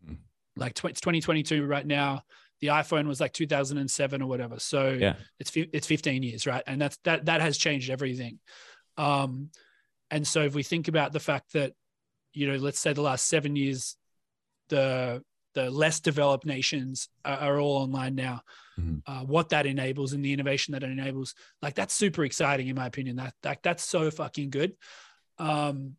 [0.06, 0.16] mm-hmm.
[0.56, 2.24] like it's 2022 right now,
[2.62, 4.58] the iPhone was like 2007 or whatever.
[4.60, 5.16] So yeah.
[5.40, 6.64] it's, it's 15 years, right?
[6.66, 8.40] And that's, that, that has changed everything.
[8.98, 9.50] Um,
[10.10, 11.74] and so if we think about the fact that,
[12.34, 13.98] you know, let's say the last seven years,
[14.70, 15.22] the,
[15.56, 18.42] the less developed nations are, are all online now.
[18.80, 19.00] Mm-hmm.
[19.06, 22.76] Uh, what that enables and the innovation that it enables, like that's super exciting in
[22.76, 23.18] my opinion.
[23.18, 24.74] That, that that's so fucking good.
[25.38, 25.96] Um,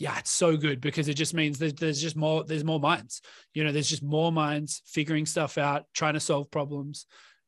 [0.00, 3.20] yeah, it's so good because it just means that there's just more, there's more minds,
[3.52, 7.04] you know, there's just more minds figuring stuff out, trying to solve problems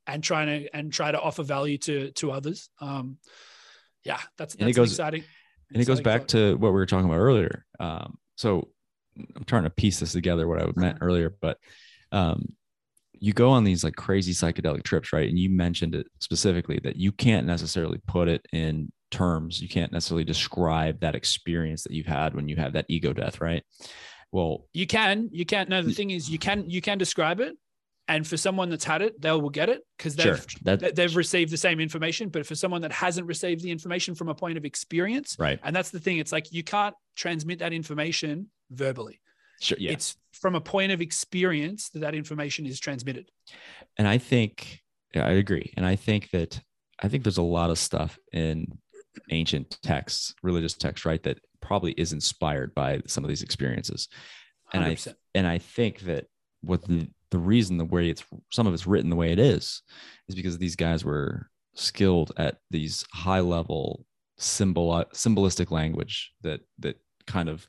[0.07, 2.69] and trying to, and try to offer value to, to others.
[2.79, 3.17] Um,
[4.05, 5.25] yeah, that's, that's and it goes, exciting.
[5.73, 7.65] And it goes back to what we were talking about earlier.
[7.81, 8.69] Um, so
[9.17, 11.57] I'm trying to piece this together, what I meant earlier, but,
[12.13, 12.55] um,
[13.19, 15.29] you go on these like crazy psychedelic trips, right?
[15.29, 19.63] And you mentioned it specifically that you can't necessarily put it in terms.
[19.63, 23.41] You can't necessarily describe that experience that you've had when you have that ego death,
[23.41, 23.63] right?
[24.33, 25.69] Well, you can, you can't.
[25.69, 27.55] No, the thing is, you can, you can describe it,
[28.09, 31.15] and for someone that's had it, they will get it because they've sure, that, they've
[31.15, 32.31] received the same information.
[32.31, 35.61] But for someone that hasn't received the information from a point of experience, right?
[35.63, 36.19] And that's the thing.
[36.19, 39.21] It's like you can't transmit that information verbally.
[39.61, 39.79] Sure.
[39.79, 39.93] Yeah.
[39.93, 43.31] It's from a point of experience that that information is transmitted.
[43.97, 44.81] And I think,
[45.15, 45.73] yeah, I agree.
[45.77, 46.61] And I think that
[47.01, 48.79] I think there's a lot of stuff in
[49.31, 54.09] ancient texts, religious texts, right, that probably is inspired by some of these experiences.
[54.73, 55.09] And 100%.
[55.09, 56.27] I and I think that
[56.63, 59.83] what the the reason the way it's some of it's written the way it is
[60.29, 64.05] is because these guys were skilled at these high level
[64.39, 66.97] symbol symbolistic language that that
[67.27, 67.67] kind of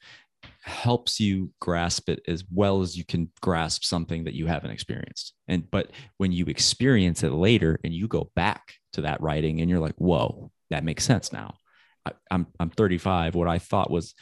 [0.62, 5.34] helps you grasp it as well as you can grasp something that you haven't experienced.
[5.48, 9.70] And but when you experience it later and you go back to that writing and
[9.70, 11.56] you're like, whoa, that makes sense now.
[12.06, 13.36] I, I'm I'm 35.
[13.36, 14.14] What I thought was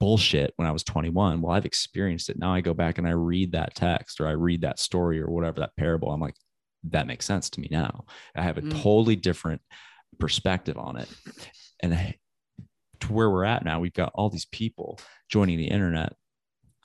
[0.00, 1.40] bullshit when I was 21.
[1.40, 2.38] Well, I've experienced it.
[2.38, 5.28] Now I go back and I read that text or I read that story or
[5.28, 6.10] whatever that parable.
[6.10, 6.36] I'm like,
[6.84, 8.04] that makes sense to me now.
[8.34, 8.82] I have a Mm.
[8.82, 9.60] totally different
[10.18, 11.08] perspective on it.
[11.80, 12.14] And
[13.00, 14.98] to where we're at now, we've got all these people
[15.28, 16.14] joining the internet.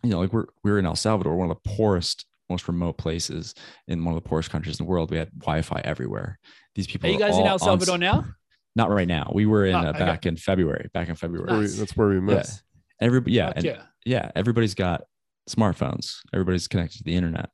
[0.03, 3.53] You know, like we're we're in El Salvador, one of the poorest, most remote places
[3.87, 5.11] in one of the poorest countries in the world.
[5.11, 6.39] We had Wi-Fi everywhere.
[6.75, 8.25] These people Are you guys in all El on- Salvador now?
[8.75, 9.31] Not right now.
[9.33, 9.99] We were in Ah, uh, okay.
[9.99, 10.89] back in February.
[10.93, 11.51] Back in February.
[11.51, 11.77] Nice.
[11.77, 12.47] that's where we met.
[12.47, 13.05] Yeah.
[13.05, 13.81] Everybody, yeah, and yeah.
[14.05, 15.03] yeah, everybody's got
[15.49, 16.15] smartphones.
[16.33, 17.49] Everybody's connected to the internet.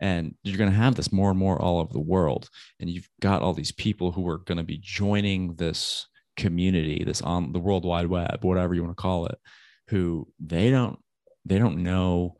[0.00, 2.48] And you're going to have this more and more all over the world.
[2.78, 7.20] And you've got all these people who are going to be joining this community, this
[7.20, 9.38] on the World Wide Web, whatever you want to call it,
[9.88, 10.98] who they don't
[11.44, 12.36] they don't know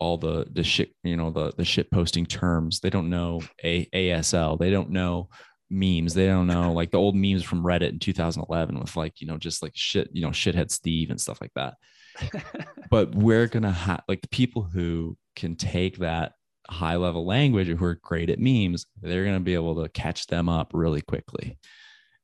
[0.00, 2.80] all the the shit, you know, the the shit posting terms.
[2.80, 4.58] They don't know a ASL.
[4.58, 5.28] They don't know
[5.70, 6.14] memes.
[6.14, 9.36] They don't know like the old memes from Reddit in 2011 with like, you know,
[9.36, 11.74] just like shit, you know, shithead Steve and stuff like that
[12.90, 16.32] but we're gonna have like the people who can take that
[16.68, 20.48] high level language who are great at memes they're gonna be able to catch them
[20.48, 21.56] up really quickly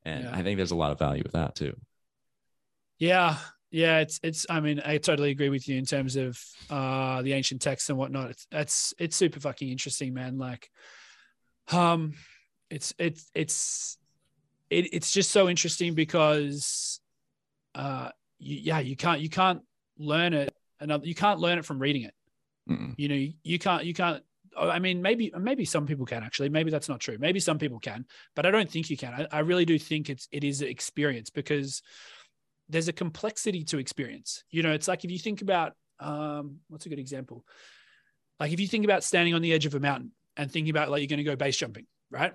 [0.04, 0.34] and Yeah.
[0.36, 1.74] i think there's a lot of value with that too
[2.98, 3.36] Yeah,
[3.76, 4.46] yeah, it's it's.
[4.48, 7.98] I mean, I totally agree with you in terms of uh the ancient texts and
[7.98, 8.30] whatnot.
[8.30, 10.38] It's that's it's super fucking interesting, man.
[10.38, 10.70] Like,
[11.70, 12.14] um,
[12.70, 13.98] it's it's it's
[14.70, 17.00] it, it's just so interesting because,
[17.74, 18.08] uh,
[18.38, 19.60] you, yeah, you can't you can't
[19.98, 22.14] learn it another you can't learn it from reading it.
[22.70, 22.94] Mm-mm.
[22.96, 24.22] You know, you, you can't you can't.
[24.56, 26.48] oh, I mean, maybe maybe some people can actually.
[26.48, 27.18] Maybe that's not true.
[27.20, 29.12] Maybe some people can, but I don't think you can.
[29.12, 31.82] I, I really do think it's it is experience because
[32.68, 34.44] there's a complexity to experience.
[34.50, 37.44] You know, it's like if you think about um, what's a good example?
[38.38, 40.90] Like if you think about standing on the edge of a mountain and thinking about
[40.90, 42.32] like you're going to go base jumping, right?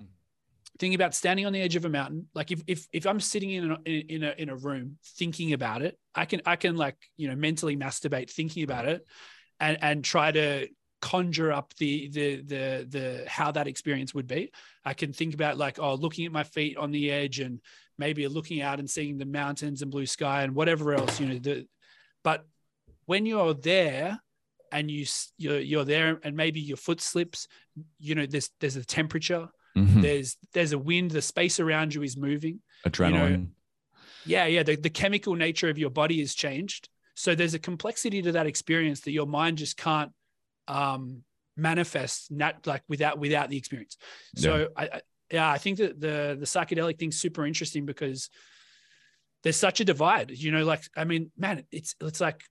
[0.79, 3.51] Thinking about standing on the edge of a mountain, like if if if I'm sitting
[3.51, 6.95] in a, in a in a room thinking about it, I can I can like
[7.17, 9.05] you know mentally masturbate thinking about it,
[9.59, 10.69] and and try to
[11.01, 14.51] conjure up the the the the how that experience would be.
[14.85, 17.59] I can think about like oh looking at my feet on the edge and
[18.05, 21.27] maybe you're looking out and seeing the mountains and blue sky and whatever else you
[21.27, 21.55] know the
[22.23, 22.39] but
[23.05, 24.19] when you're there
[24.71, 25.05] and you
[25.37, 27.47] you're, you're there and maybe your foot slips
[27.99, 29.47] you know there's there's a temperature
[29.77, 30.01] Mhm.
[30.01, 33.47] there's there's a wind the space around you is moving adrenaline.
[34.25, 36.89] Yeah yeah the, the chemical nature of your body is changed.
[37.15, 40.11] So there's a complexity to that experience that your mind just can't
[40.67, 41.23] um
[41.55, 43.95] manifest not like without without the experience.
[44.35, 44.49] So
[44.81, 48.29] I, I yeah i think that the the psychedelic thing's super interesting because
[49.43, 52.43] there's such a divide you know like i mean man it's it's like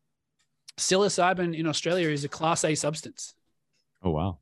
[0.78, 3.34] psilocybin in australia is a class a substance.
[4.02, 4.38] Oh wow.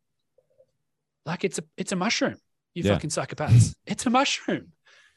[1.26, 2.36] Like it's a it's a mushroom
[2.74, 2.94] you Yeah.
[2.94, 3.74] fucking psychopaths.
[3.86, 4.72] It's a mushroom.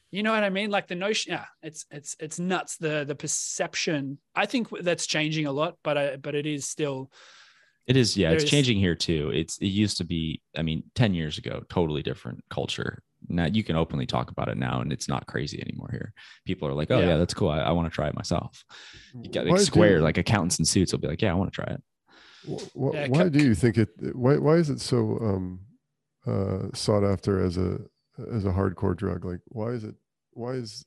[0.09, 0.69] You know what i mean?
[0.72, 4.17] Like the notion yeah it's it's it's nuts the the perception.
[4.36, 7.11] I think that's changing a lot but I, but it is still
[7.88, 9.32] it is yeah it's There's- changing here too.
[9.34, 13.63] It's it used to be i mean 10 years ago totally different culture now you
[13.63, 16.13] can openly talk about it now and it's not crazy anymore here
[16.45, 17.17] people are like oh yeah, Yeah.
[17.17, 18.63] that's cool I, I want to try it myself
[19.22, 21.36] you got Why like do- square like accountants in suits will be like yeah i
[21.36, 21.82] want to try it
[22.47, 23.89] wh- wh- Yeah, why co- do you think it?
[24.15, 25.59] Why why is it so um,
[26.26, 27.80] uh, sought after as a
[28.34, 29.24] as a hardcore drug?
[29.26, 29.95] Like why is it?
[30.34, 30.84] Why is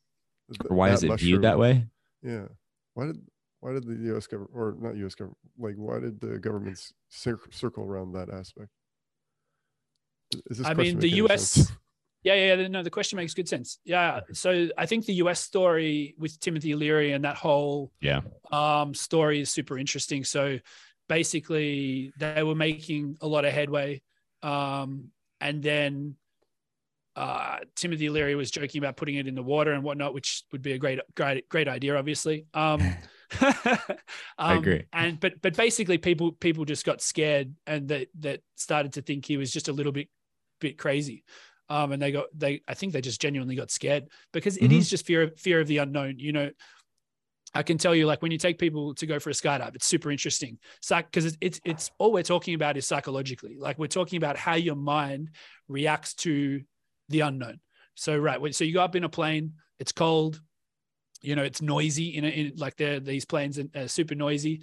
[0.50, 1.86] th- why that is it viewed that way
[2.22, 2.46] Yeah.
[2.94, 3.18] Why did
[3.60, 4.26] why did the U.S.
[4.26, 5.14] government or not U.S.
[5.14, 8.70] government like why did the governments cir- circle around that aspect?
[10.50, 11.72] Is this I mean, the making any US.
[12.24, 12.68] Yeah, yeah, yeah.
[12.68, 13.78] No, the question makes good sense.
[13.84, 14.20] Yeah.
[14.32, 19.40] So I think the US story with Timothy Leary and that whole yeah um, story
[19.40, 20.24] is super interesting.
[20.24, 20.58] So
[21.08, 24.00] basically, they were making a lot of headway.
[24.42, 25.10] Um,
[25.40, 26.16] and then
[27.14, 30.62] uh, Timothy Leary was joking about putting it in the water and whatnot, which would
[30.62, 32.46] be a great, great, great idea, obviously.
[32.54, 32.80] Um,
[33.40, 33.98] I
[34.38, 34.84] um, agree.
[34.92, 39.26] And but but basically, people people just got scared and that that started to think
[39.26, 40.08] he was just a little bit
[40.60, 41.24] bit crazy.
[41.68, 44.78] Um, and they got they I think they just genuinely got scared because it Mhm.
[44.78, 46.18] is just fear of fear of the unknown.
[46.18, 46.50] You know,
[47.54, 49.86] I can tell you, like when you take people to go for a skydive, it's
[49.86, 50.58] super interesting.
[50.88, 53.56] Because it's, it's it's all we're talking about is psychologically.
[53.58, 55.30] Like we're talking about how your mind
[55.68, 56.62] reacts to
[57.08, 57.60] the unknown.
[57.94, 60.40] So right, so you go up in a plane, it's cold,
[61.22, 62.16] you know, it's noisy.
[62.16, 64.62] In, a, in like they're these planes are super noisy.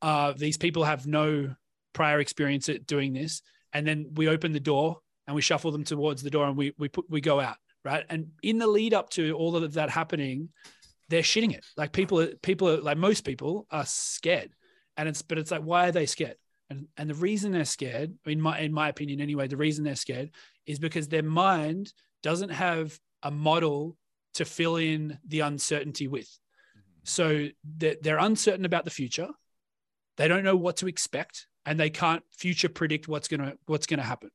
[0.00, 1.54] Uh, these people have no
[1.92, 5.84] prior experience at doing this, and then we open the door and we shuffle them
[5.84, 8.04] towards the door and we we put we go out right.
[8.08, 10.48] And in the lead up to all of that happening,
[11.08, 11.64] they're shitting it.
[11.76, 14.50] Like people, are people are like most people are scared,
[14.96, 16.36] and it's but it's like why are they scared?
[16.70, 19.96] And and the reason they're scared, in my in my opinion anyway, the reason they're
[19.96, 20.30] scared
[20.66, 23.96] is because their mind doesn't have a model
[24.34, 26.26] to fill in the uncertainty with.
[26.26, 26.80] Mm-hmm.
[27.04, 29.28] So they're, they're uncertain about the future.
[30.16, 34.02] They don't know what to expect, and they can't future predict what's gonna what's gonna
[34.02, 34.30] happen.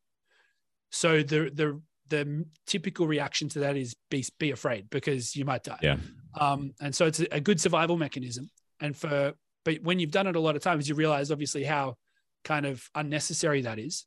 [0.92, 5.64] So the the the typical reaction to that is be be afraid because you might
[5.64, 5.80] die.
[5.82, 5.98] Yeah.
[6.40, 8.50] Um, and so it's a, good survival mechanism.
[8.80, 9.34] And for
[9.66, 11.96] but when you've done it a lot of times, you realize obviously how
[12.44, 14.06] kind of unnecessary that is.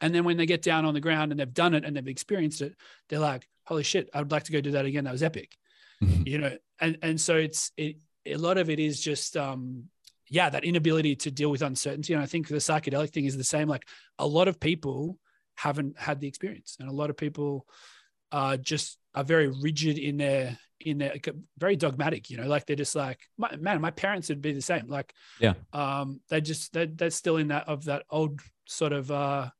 [0.00, 2.08] And then when they get down on the ground and they've done it and they've
[2.08, 2.74] experienced it,
[3.08, 4.08] they're like, "Holy shit!
[4.12, 5.04] I would like to go do that again.
[5.04, 5.56] That was epic."
[6.00, 6.56] you know.
[6.80, 7.96] And and so it's it.
[8.26, 9.84] A lot of it is just um,
[10.28, 12.14] yeah, that inability to deal with uncertainty.
[12.14, 13.68] And I think the psychedelic thing is the same.
[13.68, 13.86] Like
[14.18, 15.18] a lot of people
[15.56, 17.66] haven't had the experience, and a lot of people
[18.30, 21.14] are just are very rigid in their in their
[21.58, 22.30] very dogmatic.
[22.30, 24.88] You know, like they're just like, my, man, my parents would be the same.
[24.88, 25.54] Like, Yeah.
[25.72, 29.50] um, they just they they're still in that of that old sort of uh,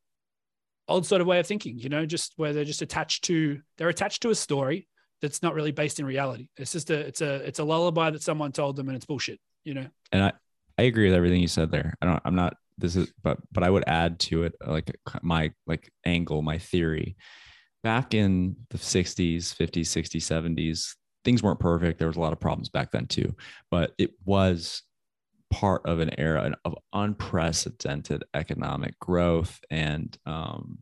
[0.88, 1.78] old sort of way of thinking.
[1.78, 4.88] You know, just where they're just attached to they're attached to a story
[5.20, 6.48] that's not really based in reality.
[6.56, 9.38] It's just a it's a it's a lullaby that someone told them, and it's bullshit.
[9.64, 9.86] You know.
[10.10, 10.32] and I,
[10.76, 11.94] I agree with everything you said there.
[12.02, 15.52] I don't, I'm not, this is, but, but I would add to it like my
[15.66, 17.16] like angle, my theory.
[17.82, 21.98] Back in the 60s, 50s, 60s, 70s, things weren't perfect.
[21.98, 23.34] There was a lot of problems back then too,
[23.70, 24.82] but it was
[25.50, 30.78] part of an era of unprecedented economic growth and um,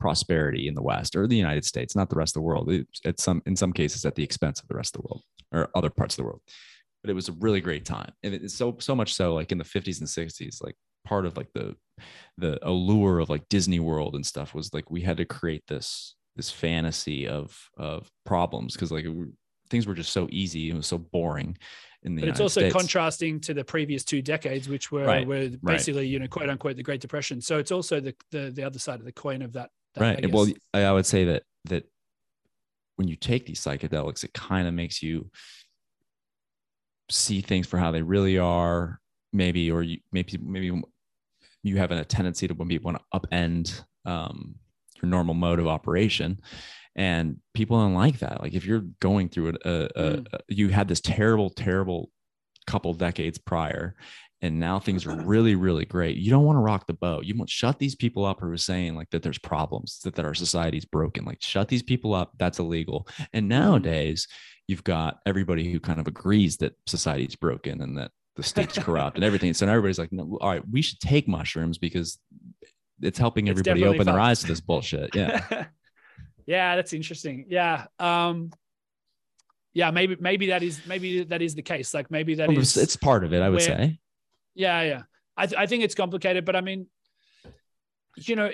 [0.00, 2.70] prosperity in the West or the United States, not the rest of the world.
[3.04, 5.22] It's some, in some cases, at the expense of the rest of the world
[5.52, 6.40] or other parts of the world
[7.02, 9.58] but it was a really great time and it's so so much so like in
[9.58, 10.74] the 50s and 60s like
[11.08, 11.74] part of like the
[12.36, 16.14] the allure of like disney world and stuff was like we had to create this
[16.36, 19.06] this fantasy of of problems because like
[19.70, 21.56] things were just so easy it was so boring
[22.04, 22.74] in the But it's United also States.
[22.80, 25.58] contrasting to the previous two decades, which were Right, were right.
[25.64, 27.40] basically you know quote unquote the Great Depression.
[27.40, 29.70] So it's also the the, the other side of the coin of that.
[29.94, 30.46] that right I well.
[30.72, 31.84] I I would say that that
[32.96, 35.28] when you take these psychedelics it kind of makes you
[37.10, 39.00] see things for how they really are
[39.32, 40.70] maybe or you maybe maybe
[41.62, 44.54] you have a tendency to maybe want to upend um,
[45.02, 46.40] your normal mode of operation.
[46.96, 48.40] And people don't like that.
[48.40, 50.26] Like if you're going through it a, a, Mm.
[50.32, 52.10] a- you had this terrible terrible
[52.66, 53.94] couple decades prior
[54.42, 56.16] and now things are really really great.
[56.16, 57.24] You don't want to rock the boat.
[57.24, 60.24] You want shut these people up who are saying like that there's problems that, that
[60.24, 61.24] our society's broken.
[61.24, 62.32] Like shut these people up.
[62.38, 63.08] That's illegal.
[63.32, 64.26] And nowadays
[64.66, 69.16] you've got everybody who kind of agrees that society's broken and that the state's corrupt
[69.16, 72.18] and everything so now everybody's like no, all right we should take mushrooms because
[73.02, 75.66] it's helping everybody definitely open their eyes to this bullshit yeah
[76.46, 77.44] yeah, that's interesting.
[77.48, 77.86] Yeah.
[77.98, 78.50] Um
[79.74, 81.92] yeah, maybe maybe that is maybe that is the case.
[81.92, 83.98] Like maybe that Well, is it's, it's part of it i would where- say
[84.54, 85.02] Yeah, yeah.
[85.36, 86.86] I, th- I think it's complicated, but I mean,
[88.16, 88.50] you know,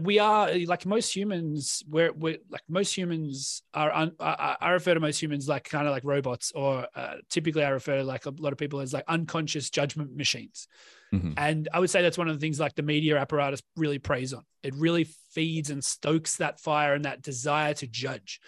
[0.00, 1.82] we are like most humans.
[1.88, 3.92] We're, we're like most humans are.
[3.92, 7.64] Un, I, I refer to most humans like kind of like robots, or uh, typically
[7.64, 10.68] I refer to like a lot of people as like unconscious judgment machines.
[11.12, 11.34] Mhm.
[11.36, 14.32] And I would say that's one of the things like the media apparatus really preys
[14.32, 14.44] on.
[14.62, 18.40] It really feeds and stokes that fire and that desire to judge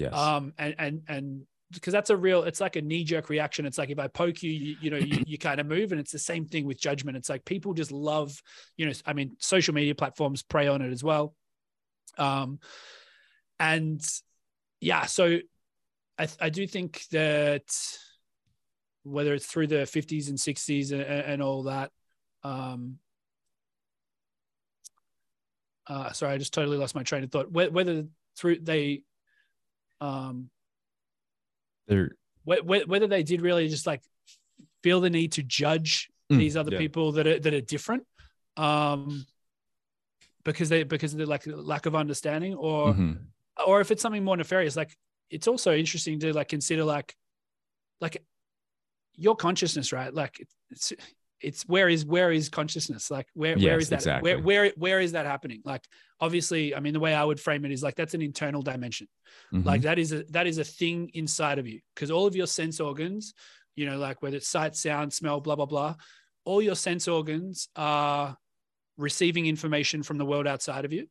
[0.00, 1.42] yes um and and and
[1.72, 3.66] because that's a real it's like a knee-jerk reaction.
[3.66, 6.00] It's like if i poke you you, you know you, you kind of move and
[6.00, 7.16] it's the same thing with judgment.
[7.16, 8.42] It's like people just love
[8.76, 11.34] you know i mean social media platforms prey on it as well.
[12.18, 12.58] Um
[13.58, 14.02] and
[14.80, 15.38] yeah so
[16.18, 17.62] i i do think that
[19.02, 21.90] whether it's through the 50s and 60s and, and all that
[22.42, 22.98] um
[25.86, 27.52] uh sorry i just totally lost my train of thought.
[27.52, 28.06] Whether
[28.36, 29.02] through they
[30.00, 30.50] um
[31.90, 32.12] they're
[32.48, 34.02] wh- wh- whether they did really just like
[34.82, 36.78] feel the need to judge Mm, these other yeah.
[36.78, 38.04] people that are that are different
[38.56, 39.26] um
[40.44, 43.18] because they because of the like lack of understanding or Mhm.
[43.66, 44.96] or if it's something more nefarious like
[45.28, 47.16] it's also interesting to like consider like
[48.00, 48.22] like
[49.16, 50.92] your consciousness right like it's
[51.40, 53.10] it's where is where is consciousness?
[53.10, 54.34] Like where where Yes, is that exactly.
[54.34, 55.62] where where where is that happening?
[55.64, 55.84] Like
[56.20, 59.08] obviously i mean the way i would frame it is like that's an internal dimension.
[59.52, 59.64] Mhm.
[59.64, 61.80] like that is a that is a thing inside of you.
[61.94, 63.32] Because all of your sense organs
[63.74, 65.94] you know like whether it's sight sound smell blah blah blah
[66.44, 68.36] all your sense organs are
[68.96, 71.06] receiving information from the world outside of you.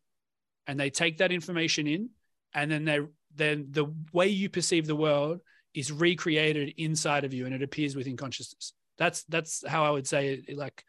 [0.67, 2.09] And they take that information in
[2.53, 2.99] and then they
[3.36, 5.39] then the way you perceive the world
[5.73, 10.06] is recreated inside of you and it appears within consciousness that's that's how i would
[10.06, 10.84] say it like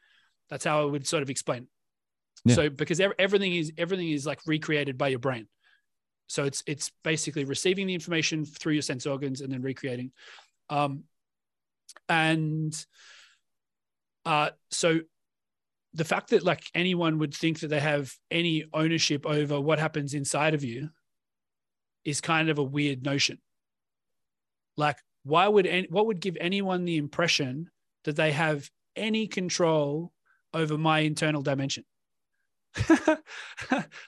[0.50, 1.66] that's how i would sort of explain.
[2.44, 2.54] Yeah.
[2.54, 5.46] so because everything is everything is like recreated by your brain
[6.26, 10.12] so it's it's basically receiving the information through your sense organs and then recreating
[10.68, 11.04] Um,
[12.08, 12.74] and
[14.24, 15.00] uh, so
[15.94, 20.14] the fact that like anyone would think that they have any ownership over what happens
[20.14, 20.90] inside of you
[22.04, 23.38] is kind of a weird notion.
[24.76, 27.70] Like, why would any, what would give anyone the impression
[28.04, 30.12] that they have any control
[30.52, 31.84] over my internal dimension?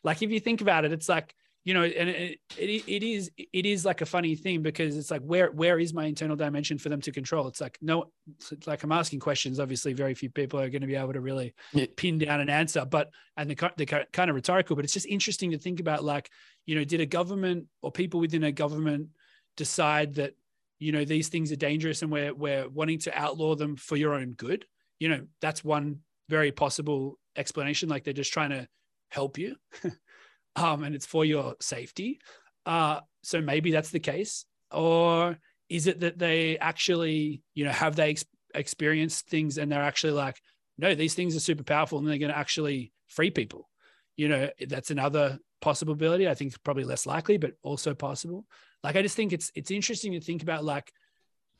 [0.04, 1.34] like, if you think about it, it's like
[1.64, 5.12] you know, and it, it, it is it is like a funny thing because it's
[5.12, 7.46] like where where is my internal dimension for them to control?
[7.46, 8.06] It's like no,
[8.50, 9.60] it's like I'm asking questions.
[9.60, 11.86] Obviously, very few people are going to be able to really yeah.
[11.96, 12.84] pin down an answer.
[12.84, 16.02] But and the the kind of rhetorical, but it's just interesting to think about.
[16.02, 16.30] Like,
[16.66, 19.08] you know, did a government or people within a government
[19.56, 20.34] decide that
[20.82, 24.14] you know these things are dangerous and we're we're wanting to outlaw them for your
[24.14, 24.66] own good?
[24.98, 27.88] You know, that's one very possible explanation.
[27.88, 28.66] Like they're just trying to
[29.08, 29.56] help you.
[30.56, 32.20] um, and it's for your safety.
[32.66, 34.44] Uh, so maybe that's the case.
[34.72, 38.24] Or is it that they actually, you know, have they ex-
[38.54, 40.40] experienced things and they're actually like,
[40.78, 43.68] no, these things are super powerful and they're going to actually free people?
[44.16, 46.28] You know, that's another possibility.
[46.28, 48.44] I think probably less likely, but also possible.
[48.84, 50.92] Like, I just think it's it's interesting to think about like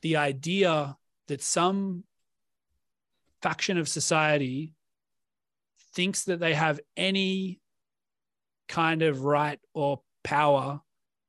[0.03, 0.97] the idea
[1.29, 2.05] that some
[3.41, 4.75] faction of society
[5.95, 7.61] thinks that they have any
[8.69, 10.81] kind of right or power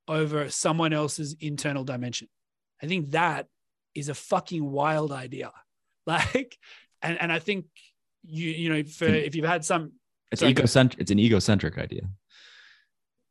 [0.07, 2.27] over someone else's internal dimension.
[2.81, 3.47] I think that
[3.95, 5.51] is a fucking wild idea.
[6.05, 6.57] Like,
[7.01, 7.67] and, and I think
[8.25, 9.93] you, you know, for if you've had some,
[10.33, 12.01] it's egocentric, it's an egocentric idea.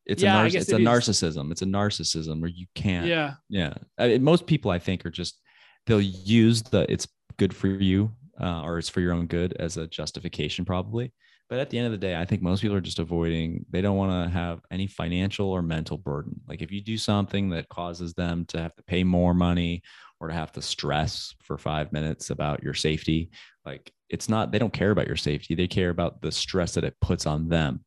[0.07, 1.53] It's yeah, a, narciss- it's it a narcissism.
[1.53, 3.07] It's a narcissism where you can't.
[3.07, 3.35] Yeah.
[3.49, 3.75] Yeah.
[3.99, 5.41] I mean, most people I think are just,
[5.87, 7.07] they'll use the, it's
[7.39, 11.13] good for you uh, or it's for your own good as a justification probably
[11.53, 13.83] but at the end of the day, I think most people are just avoiding, they
[13.83, 16.41] don't want to have any financial or mental burden.
[16.49, 19.83] Like if you do something that causes them to have to pay more money
[20.19, 23.29] or to have to stress for five minutes about your safety,
[23.67, 25.55] like it's not, they don't care about your safety.
[25.55, 27.85] They care about the stress that it puts on them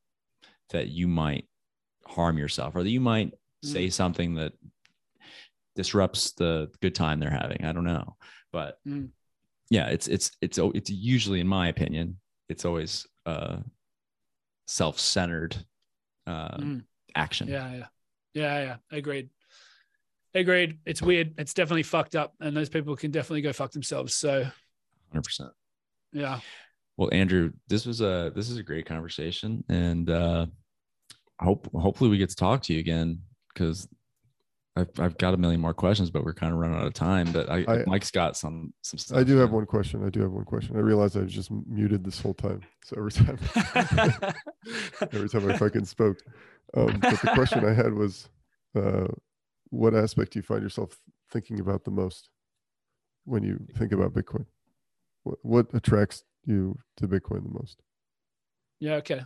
[0.70, 1.47] that you might
[2.08, 3.34] harm yourself or that you might mm.
[3.72, 4.53] say something that
[5.76, 7.66] disrupts the good time they're having.
[7.66, 8.16] I don't know.
[8.51, 9.10] But mm.
[9.70, 13.58] yeah, it's, it's, it's, it's usually, in my opinion, it's always uh,
[14.68, 15.56] self-centered
[16.28, 16.84] uh, mm.
[17.16, 17.47] action.
[17.47, 17.86] Yeah, yeah,
[18.34, 18.76] yeah, yeah.
[18.97, 19.30] Agreed.
[20.34, 20.80] Agreed.
[20.86, 21.34] It's weird.
[21.38, 24.14] It's definitely fucked up, and those people can definitely go fuck themselves.
[24.14, 24.45] So,
[25.10, 25.51] hundred percent.
[26.12, 26.41] Yeah.
[26.97, 30.47] Well, Andrew, this was a this is a great conversation, and uh,
[31.43, 33.21] hope hopefully we get to talk to you again
[33.53, 33.88] because
[34.77, 37.31] I've, I've got a million more questions, but we're kind of running out of time.
[37.31, 39.17] But I, I Mike's got some some stuff.
[39.17, 40.05] I do have one question.
[40.05, 40.75] I do have one question.
[40.75, 42.61] I realized I was just muted this whole time.
[42.83, 43.39] So every time,
[45.13, 46.17] every time I fucking spoke.
[46.75, 48.27] Um, but the question I had was,
[48.75, 49.07] uh,
[49.69, 50.97] what aspect do you find yourself
[51.31, 52.29] thinking about the most
[53.23, 54.45] when you think about Bitcoin?
[55.23, 57.81] What, what attracts you to Bitcoin the most?
[58.81, 58.95] Yeah.
[58.95, 59.21] Okay.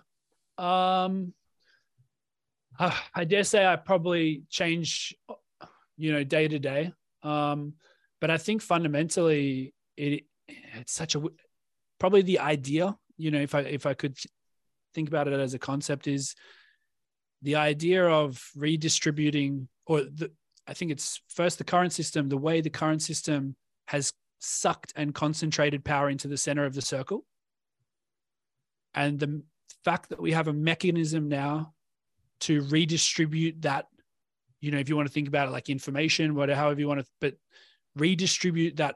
[0.60, 1.34] Um,
[2.80, 5.16] uh, I dare say I probably change,
[5.98, 6.94] you know, day to day.
[7.22, 7.74] Um,
[8.22, 11.24] but I think fundamentally it it's such a
[12.00, 14.18] probably the idea, you know, if I if I could
[14.94, 16.36] think about it as a concept is
[17.42, 20.32] the idea of redistributing or the
[20.68, 23.56] I think it's first the current system, the way the current system
[23.88, 27.26] has sucked and concentrated power into the center of the circle.
[28.94, 29.42] And the
[29.84, 31.74] fact that we have a mechanism now
[32.42, 33.88] to redistribute that
[34.62, 37.00] you know if you want to think about it like information whatever however you want
[37.00, 37.36] to but
[37.96, 38.96] redistribute that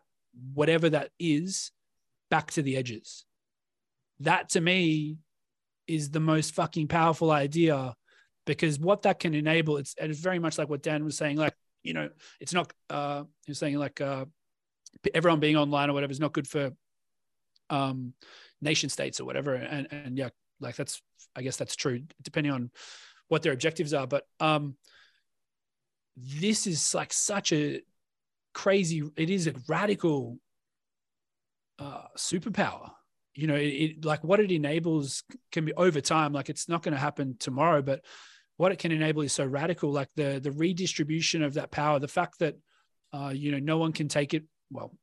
[0.53, 1.71] whatever that is
[2.29, 3.25] back to the edges.
[4.21, 5.17] That to me
[5.87, 7.93] is the most fucking powerful idea
[8.45, 11.53] because what that can enable it's it's very much like what dan was saying like
[11.83, 14.25] you know it's not uh he was saying like uh
[15.13, 16.71] everyone being online or whatever is not good for
[17.69, 18.13] um
[18.61, 19.53] nation states or whatever.
[19.53, 20.29] And and yeah
[20.59, 21.01] like that's
[21.35, 22.71] i guess that's true depending on
[23.27, 24.07] what their objectives are.
[24.07, 24.75] But um,
[26.17, 27.81] this is like such a
[28.53, 29.03] crazy.
[29.15, 30.37] It is a radical
[31.79, 32.91] uh, superpower.
[33.35, 36.33] You know, it, it like what it enables can be over time.
[36.33, 38.01] Like it's not going to happen tomorrow, but
[38.57, 39.91] what it can enable is so radical.
[39.91, 42.55] Like the the redistribution of that power, the fact that
[43.11, 44.43] uh, you know no one can take it.
[44.69, 44.95] Well,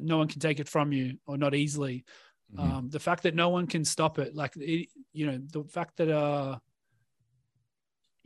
[0.00, 2.04] no one can take it from you or not easily.
[2.54, 2.76] Mm-hmm.
[2.76, 5.96] Um, the fact that no one can stop it, like it, you know, the fact
[5.96, 6.58] that uh,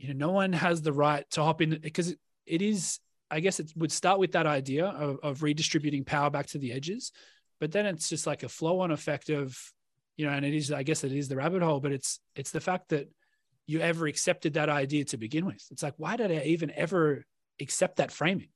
[0.01, 2.99] you know, no one has the right to hop in because it, it is,
[3.29, 6.73] I guess it would start with that idea of, of redistributing power back to the
[6.73, 7.11] edges.
[7.59, 9.55] But then it's just like a flow on effect of,
[10.17, 12.49] you know, and it is, I guess it is the rabbit hole, but it's, it's
[12.49, 13.11] the fact that
[13.67, 15.63] you ever accepted that idea to begin with.
[15.69, 17.23] It's like, why did I even ever
[17.61, 18.49] accept that framing?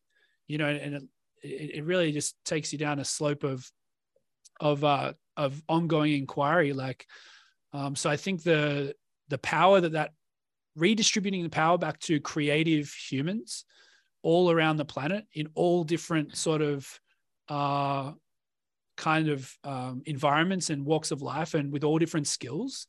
[0.47, 0.95] You know, and
[1.43, 3.69] it, it really just takes you down a slope of
[4.59, 6.73] of uh, of ongoing inquiry.
[6.73, 7.05] Like,
[7.71, 8.95] um, so I think the
[9.29, 10.11] the power that that
[10.76, 13.65] redistributing the power back to creative humans
[14.21, 16.99] all around the planet in all different sort of
[17.47, 18.11] uh,
[18.97, 22.88] kind of um, environments and walks of life and with all different skills.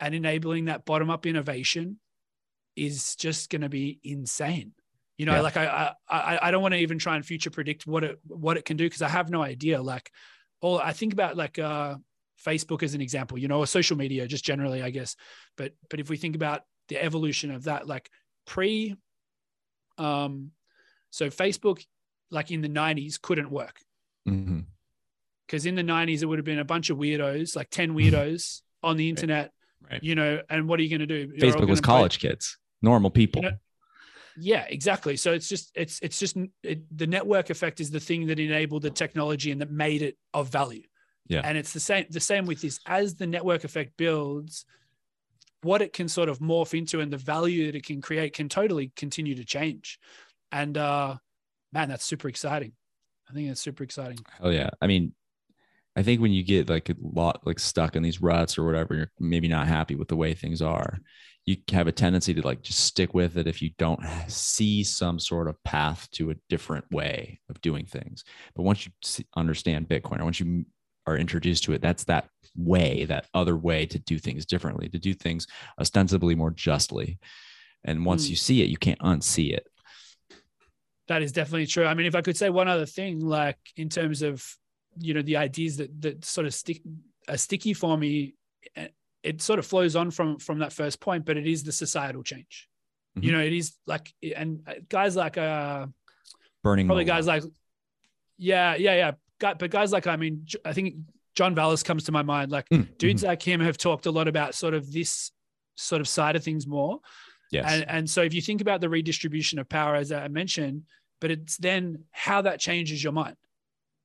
[0.00, 1.98] And enabling that bottom up innovation
[2.76, 4.72] is just going to be insane.
[5.16, 5.40] You know yeah.
[5.42, 8.56] like I, I i don't want to even try and future predict what it what
[8.56, 9.80] it can do because i have no idea.
[9.80, 10.10] Like
[10.60, 11.94] all i think about like uh
[12.44, 15.14] facebook as an example you know or social media just generally i guess.
[15.56, 18.10] But but if we think about the evolution of that like
[18.46, 18.96] pre
[19.98, 20.50] um
[21.10, 21.84] so facebook
[22.30, 23.80] like in the 90s couldn't work.
[24.24, 25.68] Because mm-hmm.
[25.68, 28.96] in the 90s it would have been a bunch of weirdos like 10 weirdos on
[28.96, 29.92] the internet right.
[29.92, 30.04] Right.
[30.04, 31.32] you know and what are you going to do?
[31.34, 33.42] You're facebook was college play, kids normal people.
[33.42, 33.56] You know,
[34.36, 35.16] yeah exactly.
[35.16, 38.82] So it's just it's it's just it, the network effect is the thing that enabled
[38.82, 40.82] the technology and that made it of value.
[41.26, 41.40] Yeah.
[41.44, 42.78] And it's the same the same with this.
[42.86, 44.64] As the network effect builds
[45.64, 48.48] what it can sort of morph into and the value that it can create can
[48.48, 49.98] totally continue to change.
[50.52, 51.16] And uh
[51.72, 52.72] man that's super exciting.
[53.28, 54.18] I think that's super exciting.
[54.40, 54.70] Oh yeah.
[54.80, 55.14] I mean
[55.96, 58.94] I think when you get like a lot like stuck in these ruts or whatever,
[58.94, 60.98] you're maybe not happy with the way things are
[61.46, 65.18] you have a tendency to like just stick with it if you don't see some
[65.18, 68.24] sort of path to a different way of doing things.
[68.54, 70.64] But once you understand Bitcoin, or once you
[71.06, 74.98] are introduced to it, that's that way, that other way to do things differently, to
[74.98, 75.46] do things
[75.78, 77.18] ostensibly more justly.
[77.84, 78.30] And once mm.
[78.30, 79.66] you see it, you can't unsee it.
[81.08, 81.84] That is definitely true.
[81.84, 84.44] I mean, if I could say one other thing, like in terms of
[84.98, 86.80] you know the ideas that that sort of stick
[87.28, 88.34] are sticky for me
[88.76, 88.86] eh,
[89.24, 92.22] it sort of flows on from from that first point, but it is the societal
[92.22, 92.68] change.
[93.16, 93.26] Mm-hmm.
[93.26, 95.86] You know, it is like and guys like uh
[96.62, 97.42] burning probably guys like
[98.36, 99.12] yeah, yeah, yeah.
[99.40, 100.96] But guys like I mean, I think
[101.34, 102.50] John Vallis comes to my mind.
[102.50, 102.92] Like mm-hmm.
[102.98, 105.32] dudes like him have talked a lot about sort of this
[105.74, 107.00] sort of side of things more.
[107.50, 107.72] Yes.
[107.72, 110.84] And, and so if you think about the redistribution of power, as I mentioned,
[111.20, 113.36] but it's then how that changes your mind,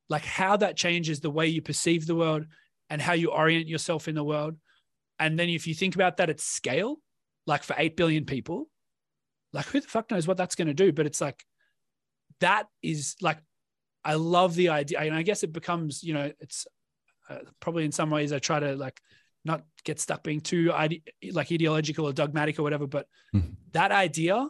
[0.09, 2.45] like how that changes the way you perceive the world
[2.89, 4.55] and how you orient yourself in the world
[5.19, 6.97] and then if you think about that at scale,
[7.45, 8.69] like for 8 billion people,
[9.51, 10.93] like who the fuck knows what that's going to do?
[10.93, 11.43] But it's like,
[12.39, 13.39] that is like,
[14.03, 14.99] I love the idea.
[14.99, 16.67] And I guess it becomes, you know, it's
[17.29, 18.99] uh, probably in some ways I try to like
[19.45, 22.87] not get stuck being too ide- like ideological or dogmatic or whatever.
[22.87, 23.53] But mm-hmm.
[23.71, 24.47] that idea,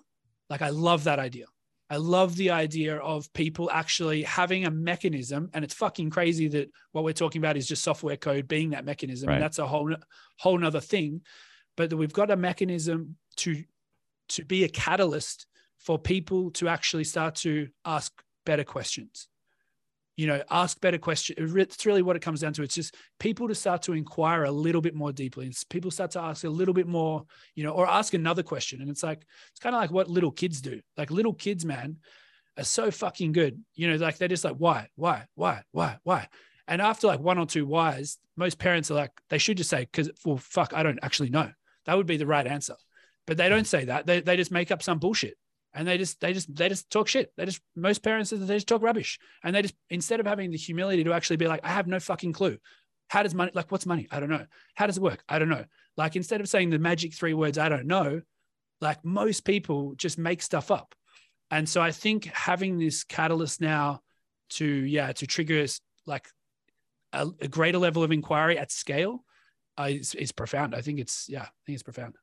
[0.50, 1.46] like, I love that idea.
[1.92, 6.70] I love the idea of people actually having a mechanism, and it's fucking crazy that
[6.92, 9.36] what we're talking about is just software code being that mechanism, right.
[9.36, 9.96] and that's a whole
[10.38, 11.22] whole nother thing.
[11.76, 13.64] But that we've got a mechanism to
[14.30, 15.48] to be a catalyst
[15.80, 18.14] for people to actually start to ask
[18.46, 19.28] better questions
[20.20, 21.56] you know, ask better questions.
[21.56, 22.62] It's really what it comes down to.
[22.62, 25.48] It's just people to start to inquire a little bit more deeply.
[25.48, 27.24] It's people start to ask a little bit more,
[27.56, 28.82] you know, or ask another question.
[28.82, 30.82] And it's like, it's kind of like what little kids do.
[30.98, 32.00] Like little kids, man,
[32.58, 33.64] are so fucking good.
[33.76, 36.28] You know, like they're just like, why, why, why, why, why?
[36.68, 39.88] And after like one or two whys, most parents are like, they should just say,
[39.90, 41.50] because, well, fuck, I don't actually know.
[41.86, 42.76] That would be the right answer.
[43.26, 43.64] But they don't hmm.
[43.64, 44.06] say that.
[44.06, 45.38] They, they just make up some bullshit
[45.74, 47.32] and they just they just they just talk shit.
[47.38, 50.58] They just most parents they just talk rubbish, and they just instead of having the
[50.58, 52.58] humility to actually be like, I have no fucking clue.
[53.10, 54.08] How does money like what's money?
[54.12, 54.46] I don't know.
[54.76, 55.24] How does it work?
[55.30, 55.66] I don't know.
[55.98, 58.22] Like instead of saying the magic three words, I don't know,
[58.82, 60.96] like most people just make stuff up.
[61.52, 64.02] And so I think having this catalyst now
[64.52, 65.66] to yeah to trigger
[66.06, 66.28] like
[67.14, 69.24] a, a greater level of inquiry at scale
[69.80, 70.76] uh, is, is profound.
[70.76, 72.16] I think it's yeah, I think it's profound.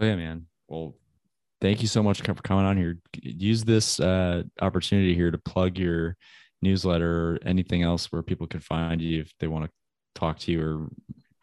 [0.00, 0.46] Oh yeah, man.
[0.66, 0.94] Well,
[1.60, 2.98] thank you so much for coming on here.
[3.22, 6.16] Use this uh, opportunity here to plug your
[6.62, 9.70] newsletter or anything else where people can find you if they want to
[10.14, 10.88] talk to you or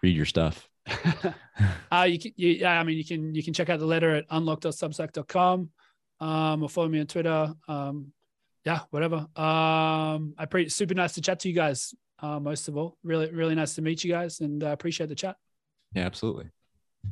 [0.02, 0.68] read your stuff.
[1.92, 4.16] uh, you can, you, yeah, I mean, you can, you can check out the letter
[4.16, 5.70] at unlock.substack.com
[6.20, 7.54] um, or follow me on Twitter.
[7.68, 8.12] Um,
[8.66, 9.28] yeah, whatever.
[9.36, 11.94] Um, I pre super nice to chat to you guys.
[12.20, 15.16] Uh, most of all, really, really nice to meet you guys and uh, appreciate the
[15.16, 15.36] chat.
[15.94, 16.50] Yeah, absolutely.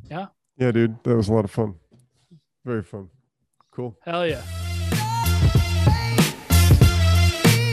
[0.10, 0.28] Yeah.
[0.58, 1.76] Yeah, dude, that was a lot of fun.
[2.64, 3.10] Very fun.
[3.72, 3.98] Cool.
[4.04, 4.42] Hell yeah.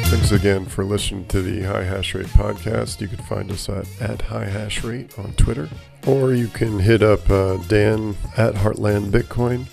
[0.06, 3.00] Thanks again for listening to the High Hash Rate podcast.
[3.00, 5.70] You can find us at, at High Hash Rate on Twitter,
[6.06, 9.66] or you can hit up uh, Dan at Heartland Bitcoin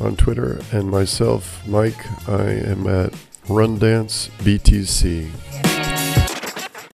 [0.00, 3.14] on Twitter, and myself, Mike, I am at
[3.48, 5.73] Rundance BTC.